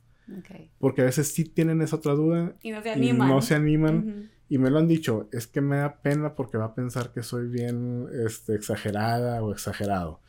Porque 0.78 1.02
a 1.02 1.06
veces 1.06 1.30
sí 1.30 1.46
tienen 1.46 1.82
esa 1.82 1.96
otra 1.96 2.14
duda 2.14 2.56
y 2.62 2.72
no 2.72 2.84
se 2.84 2.90
animan. 2.92 3.28
Y, 3.28 3.32
no 3.32 3.42
se 3.42 3.56
animan 3.56 4.30
y 4.50 4.58
me 4.58 4.70
lo 4.70 4.80
han 4.80 4.88
dicho, 4.88 5.30
es 5.32 5.48
que 5.48 5.62
me 5.62 5.78
da 5.78 6.02
pena 6.02 6.36
porque 6.36 6.58
va 6.58 6.66
a 6.66 6.76
pensar 6.76 7.14
que 7.14 7.24
soy 7.24 7.48
bien 7.48 8.08
este, 8.26 8.56
exagerada 8.56 9.42
o 9.42 9.52
exagerado 9.54 10.20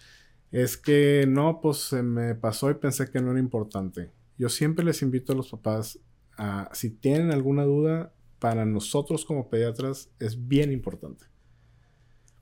es 0.51 0.77
que 0.77 1.27
no, 1.29 1.61
pues 1.61 1.79
se 1.79 2.03
me 2.03 2.35
pasó 2.35 2.71
y 2.71 2.75
pensé 2.75 3.11
que 3.11 3.21
no 3.21 3.31
era 3.31 3.41
importante. 3.41 4.11
Yo 4.37 4.49
siempre 4.49 4.85
les 4.85 5.03
invito 5.03 5.33
a 5.33 5.37
los 5.37 5.51
papás 5.51 5.99
a, 6.37 6.69
si 6.73 6.91
tienen 6.91 7.31
alguna 7.31 7.65
duda, 7.65 8.13
para 8.39 8.65
nosotros 8.65 9.27
como 9.27 9.51
pediatras 9.51 10.11
es 10.19 10.49
bien 10.49 10.73
importante. 10.73 11.27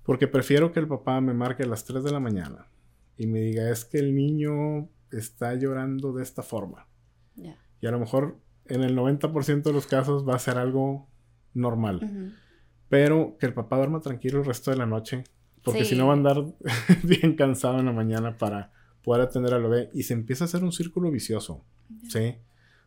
Porque 0.05 0.29
prefiero 0.29 0.73
que 0.73 0.81
el 0.81 0.87
papá 0.87 1.21
me 1.21 1.35
marque 1.35 1.65
a 1.65 1.67
las 1.67 1.85
3 1.85 2.05
de 2.05 2.13
la 2.13 2.21
mañana 2.21 2.69
y 3.17 3.27
me 3.27 3.41
diga, 3.41 3.69
es 3.71 3.85
que 3.85 3.99
el 3.99 4.15
niño 4.15 4.89
está 5.13 5.55
llorando 5.55 6.13
de 6.13 6.23
esta 6.23 6.43
forma. 6.43 6.87
Y 7.81 7.87
a 7.87 7.91
lo 7.91 8.01
mejor 8.01 8.39
en 8.67 8.83
el 8.83 8.97
90% 8.97 9.63
de 9.63 9.73
los 9.73 9.87
casos 9.87 10.29
va 10.29 10.35
a 10.35 10.39
ser 10.39 10.59
algo 10.59 11.09
normal. 11.55 12.35
Pero 12.89 13.37
que 13.39 13.47
el 13.47 13.55
papá 13.55 13.77
duerma 13.77 14.01
tranquilo 14.01 14.39
el 14.41 14.47
resto 14.47 14.71
de 14.71 14.79
la 14.79 14.87
noche 14.87 15.25
Porque 15.63 15.85
si 15.85 15.95
no 15.95 16.07
va 16.07 16.15
a 16.15 16.17
andar 16.17 16.45
bien 17.05 17.37
cansado 17.37 17.79
en 17.79 17.87
la 17.87 17.93
mañana 17.93 18.37
para 18.37 18.73
poder 19.03 19.23
atender 19.23 19.55
al 19.55 19.63
bebé 19.63 19.91
y 19.95 20.03
se 20.05 20.15
empieza 20.15 20.45
a 20.45 20.47
hacer 20.47 20.65
un 20.65 20.73
círculo 20.73 21.11
vicioso, 21.11 21.65
¿sí? 22.09 22.37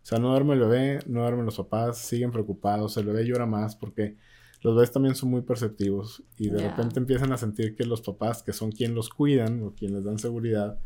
O 0.04 0.06
sea, 0.06 0.18
no 0.18 0.30
duerme 0.30 0.54
el 0.54 0.60
bebé, 0.62 1.00
no 1.06 1.22
duermen 1.22 1.46
los 1.46 1.58
papás, 1.58 2.00
siguen 2.00 2.32
preocupados, 2.32 2.98
el 2.98 3.06
bebé 3.06 3.26
llora 3.26 3.46
más 3.46 3.76
porque 3.76 4.18
los 4.62 4.76
bebés 4.76 4.92
también 4.92 5.16
son 5.16 5.30
muy 5.30 5.42
perceptivos 5.42 6.24
y 6.38 6.50
de 6.50 6.70
repente 6.70 7.00
empiezan 7.00 7.32
a 7.32 7.38
sentir 7.38 7.76
que 7.76 7.86
los 7.86 8.02
papás, 8.02 8.44
que 8.44 8.54
son 8.54 8.72
quien 8.72 8.94
los 8.94 9.10
cuidan 9.10 9.64
o 9.64 9.74
quien 9.74 9.94
les 9.94 10.04
dan 10.04 10.20
seguridad, 10.20 10.80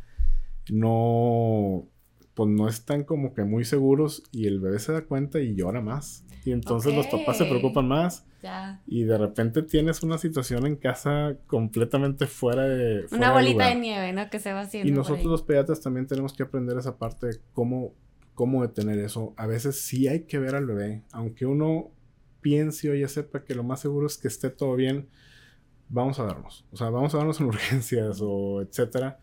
no, 0.70 1.88
pues 2.34 2.50
no 2.50 2.68
están 2.68 3.04
como 3.04 3.34
que 3.34 3.44
muy 3.44 3.66
seguros 3.66 4.24
y 4.32 4.48
el 4.48 4.60
bebé 4.60 4.80
se 4.80 4.92
da 4.92 5.06
cuenta 5.06 5.40
y 5.40 5.56
llora 5.56 5.82
más. 5.82 6.26
Y 6.44 6.52
entonces 6.52 6.94
los 6.94 7.08
papás 7.08 7.38
se 7.38 7.46
preocupan 7.46 7.88
más. 7.88 8.26
Y 8.86 9.04
de 9.04 9.18
repente 9.18 9.64
tienes 9.64 10.04
una 10.04 10.20
situación 10.20 10.68
en 10.68 10.76
casa 10.76 11.36
completamente 11.48 12.28
fuera 12.28 12.64
de... 12.64 13.08
una 13.12 13.32
bolita 13.32 13.68
de, 13.70 13.76
nieve, 13.76 14.14
¿no? 14.14 14.30
Que 14.30 14.38
se 14.38 14.54
va 14.54 14.62
haciendo. 14.62 14.88
Y 14.88 14.92
nosotros 14.92 15.26
los 15.26 15.42
pediatras 15.42 15.82
también 15.82 16.06
tenemos 16.06 16.34
que 16.34 16.44
aprender 16.44 16.78
esa 16.78 16.98
parte 16.98 17.26
de 17.26 17.40
cómo, 17.54 17.96
cómo 18.36 18.62
detener 18.62 19.00
eso. 19.00 19.34
A 19.38 19.48
veces 19.48 19.82
sí 19.82 20.08
hay 20.08 20.26
que 20.26 20.38
ver 20.38 20.54
al 20.54 20.68
bebé. 20.68 21.02
Aunque 21.12 21.48
uno 21.48 21.90
piense 22.42 22.92
o 22.92 22.96
ya 22.96 23.08
sepa 23.08 23.44
que 23.44 23.56
lo 23.56 23.64
más 23.64 23.80
seguro 23.80 24.06
es 24.06 24.20
que 24.20 24.28
esté 24.28 24.52
todo 24.52 24.76
bien, 24.76 25.10
vamos 25.90 26.20
a 26.20 26.26
darnos. 26.26 26.68
O 26.72 26.78
sea, 26.78 26.92
vamos 26.92 27.16
a 27.16 27.18
darnos 27.18 27.40
en 27.40 27.46
urgencias 27.48 28.20
o 28.22 28.62
etcétera 28.62 29.20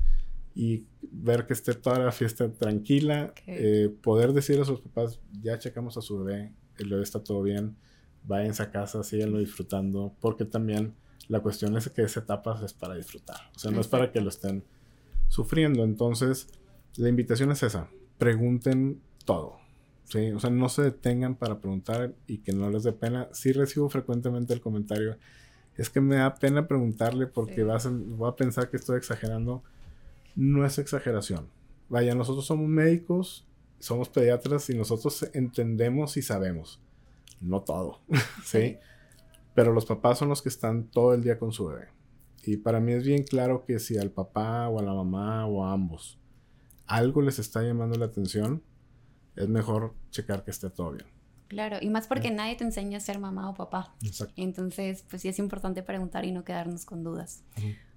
y 0.55 0.85
ver 1.01 1.47
que 1.47 1.53
esté 1.53 1.75
toda 1.75 1.99
la 1.99 2.13
fiesta 2.13 2.51
tranquila, 2.53 3.33
eh, 3.47 3.95
poder 4.03 4.33
decirle 4.33 4.63
a 4.63 4.67
sus 4.67 4.81
papás, 4.81 5.21
ya 5.41 5.59
checamos 5.59 5.97
a 5.97 6.03
su 6.03 6.23
bebé, 6.23 6.53
el 6.79 6.89
bebé 6.91 7.03
está 7.03 7.23
todo 7.23 7.43
bien, 7.43 7.77
váyanse 8.25 8.63
a 8.63 8.71
casa, 8.71 9.03
síganlo 9.03 9.39
disfrutando, 9.39 10.15
porque 10.21 10.45
también 10.45 10.95
la 11.29 11.41
cuestión 11.41 11.77
es 11.77 11.89
que 11.89 12.03
esa 12.03 12.21
etapa 12.21 12.61
es 12.65 12.73
para 12.73 12.95
disfrutar, 12.95 13.39
o 13.55 13.59
sea, 13.59 13.71
no 13.71 13.81
es 13.81 13.89
para 13.89 14.13
que 14.13 14.21
lo 14.21 14.29
estén 14.29 14.65
sufriendo, 15.29 15.85
entonces 15.85 16.49
la 16.97 17.09
invitación 17.09 17.51
es 17.53 17.63
esa, 17.63 17.89
pregunten 18.19 19.01
todo, 19.25 19.59
¿sí? 20.05 20.31
O 20.33 20.41
sea, 20.41 20.51
no 20.51 20.69
se 20.69 20.83
detengan 20.83 21.37
para 21.37 21.59
preguntar 21.59 22.15
y 22.27 22.39
que 22.39 22.53
no 22.53 22.71
les 22.71 22.83
dé 22.83 22.93
pena, 22.93 23.29
sí 23.33 23.53
recibo 23.53 23.89
frecuentemente 23.89 24.53
el 24.53 24.61
comentario, 24.61 25.17
es 25.77 25.89
que 25.89 26.01
me 26.01 26.17
da 26.17 26.35
pena 26.35 26.69
preguntarle 26.69 27.27
porque 27.27 27.65
vas 27.65 27.89
voy 27.91 28.29
a 28.29 28.37
pensar 28.37 28.69
que 28.69 28.77
estoy 28.77 28.99
exagerando, 28.99 29.63
no 30.35 30.65
es 30.65 30.79
exageración. 30.79 31.49
Vaya, 31.89 32.15
nosotros 32.15 32.47
somos 32.47 32.69
médicos, 32.69 33.47
somos 33.79 34.09
pediatras 34.09 34.69
y 34.71 34.75
nosotros 34.75 35.29
entendemos 35.35 36.17
y 36.17 36.23
sabemos. 36.23 36.81
No 37.41 37.63
todo, 37.63 38.01
¿sí? 38.45 38.79
Pero 39.55 39.73
los 39.73 39.87
papás 39.87 40.19
son 40.19 40.29
los 40.29 40.43
que 40.43 40.49
están 40.49 40.85
todo 40.85 41.15
el 41.15 41.23
día 41.23 41.39
con 41.39 41.53
su 41.53 41.67
bebé. 41.67 41.89
Y 42.45 42.57
para 42.57 42.81
mí 42.81 42.93
es 42.93 43.05
bien 43.05 43.23
claro 43.23 43.65
que 43.65 43.79
si 43.79 43.99
al 43.99 44.11
papá 44.11 44.69
o 44.69 44.79
a 44.79 44.83
la 44.83 44.95
mamá 44.95 45.47
o 45.47 45.65
a 45.65 45.73
ambos 45.73 46.19
algo 46.93 47.23
les 47.23 47.39
está 47.39 47.63
llamando 47.63 47.99
la 47.99 48.07
atención, 48.07 48.63
es 49.37 49.49
mejor 49.49 49.95
checar 50.11 50.45
que 50.45 50.51
esté 50.51 50.69
todo 50.71 50.93
bien. 50.93 51.07
Claro, 51.49 51.79
y 51.81 51.91
más 51.91 52.07
porque 52.07 52.31
nadie 52.31 52.57
te 52.57 52.65
enseña 52.65 52.99
a 52.99 53.01
ser 53.01 53.19
mamá 53.19 53.49
o 53.51 53.55
papá. 53.55 53.95
Exacto. 54.03 54.35
Entonces, 54.37 55.05
pues 55.09 55.23
sí 55.23 55.29
es 55.29 55.39
importante 55.39 55.83
preguntar 55.83 56.25
y 56.25 56.33
no 56.33 56.45
quedarnos 56.45 56.85
con 56.85 57.03
dudas. 57.03 57.45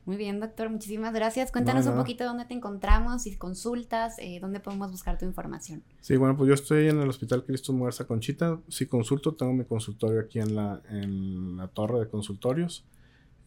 Muy 0.06 0.18
bien, 0.18 0.40
doctor, 0.40 0.70
muchísimas 0.70 1.14
gracias. 1.14 1.52
Cuéntanos 1.52 1.88
un 1.88 1.96
poquito 1.96 2.26
dónde 2.26 2.46
te 2.46 2.54
encontramos, 2.54 3.24
si 3.24 3.36
consultas, 3.38 4.16
eh, 4.20 4.38
dónde 4.40 4.60
podemos 4.60 4.92
buscar 4.92 5.18
tu 5.18 5.26
información. 5.26 5.84
Sí, 6.00 6.16
bueno, 6.16 6.38
pues 6.38 6.48
yo 6.48 6.54
estoy 6.54 6.90
en 6.90 7.02
el 7.02 7.10
Hospital 7.10 7.44
Cristo 7.44 7.74
Muerza 7.74 8.06
Conchita. 8.06 8.60
Si 8.68 8.86
consulto, 8.86 9.34
tengo 9.34 9.54
mi 9.54 9.66
consultorio 9.66 10.20
aquí 10.20 10.40
en 10.40 10.56
la, 10.56 10.80
en 10.90 11.58
la 11.58 11.68
torre 11.70 12.00
de 12.00 12.08
consultorios. 12.08 12.86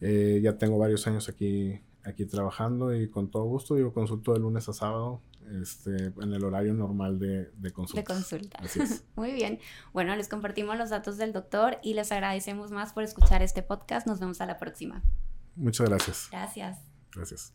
Eh, 0.01 0.41
ya 0.43 0.57
tengo 0.57 0.77
varios 0.77 1.07
años 1.07 1.29
aquí, 1.29 1.79
aquí 2.03 2.25
trabajando 2.25 2.93
y 2.93 3.09
con 3.09 3.31
todo 3.31 3.45
gusto. 3.45 3.77
Yo 3.77 3.93
consulto 3.93 4.33
de 4.33 4.39
lunes 4.39 4.67
a 4.67 4.73
sábado 4.73 5.21
este, 5.61 6.07
en 6.07 6.33
el 6.33 6.43
horario 6.43 6.73
normal 6.73 7.19
de, 7.19 7.51
de 7.57 7.71
consulta. 7.71 8.01
De 8.01 8.05
consulta. 8.05 8.61
Muy 9.15 9.31
bien. 9.31 9.59
Bueno, 9.93 10.13
les 10.17 10.27
compartimos 10.27 10.77
los 10.77 10.89
datos 10.89 11.17
del 11.17 11.31
doctor 11.31 11.77
y 11.83 11.93
les 11.93 12.11
agradecemos 12.11 12.71
más 12.71 12.91
por 12.91 13.03
escuchar 13.03 13.41
este 13.41 13.63
podcast. 13.63 14.07
Nos 14.07 14.19
vemos 14.19 14.41
a 14.41 14.45
la 14.45 14.57
próxima. 14.57 15.01
Muchas 15.55 15.89
gracias. 15.89 16.27
Gracias. 16.31 16.77
Gracias. 17.11 17.53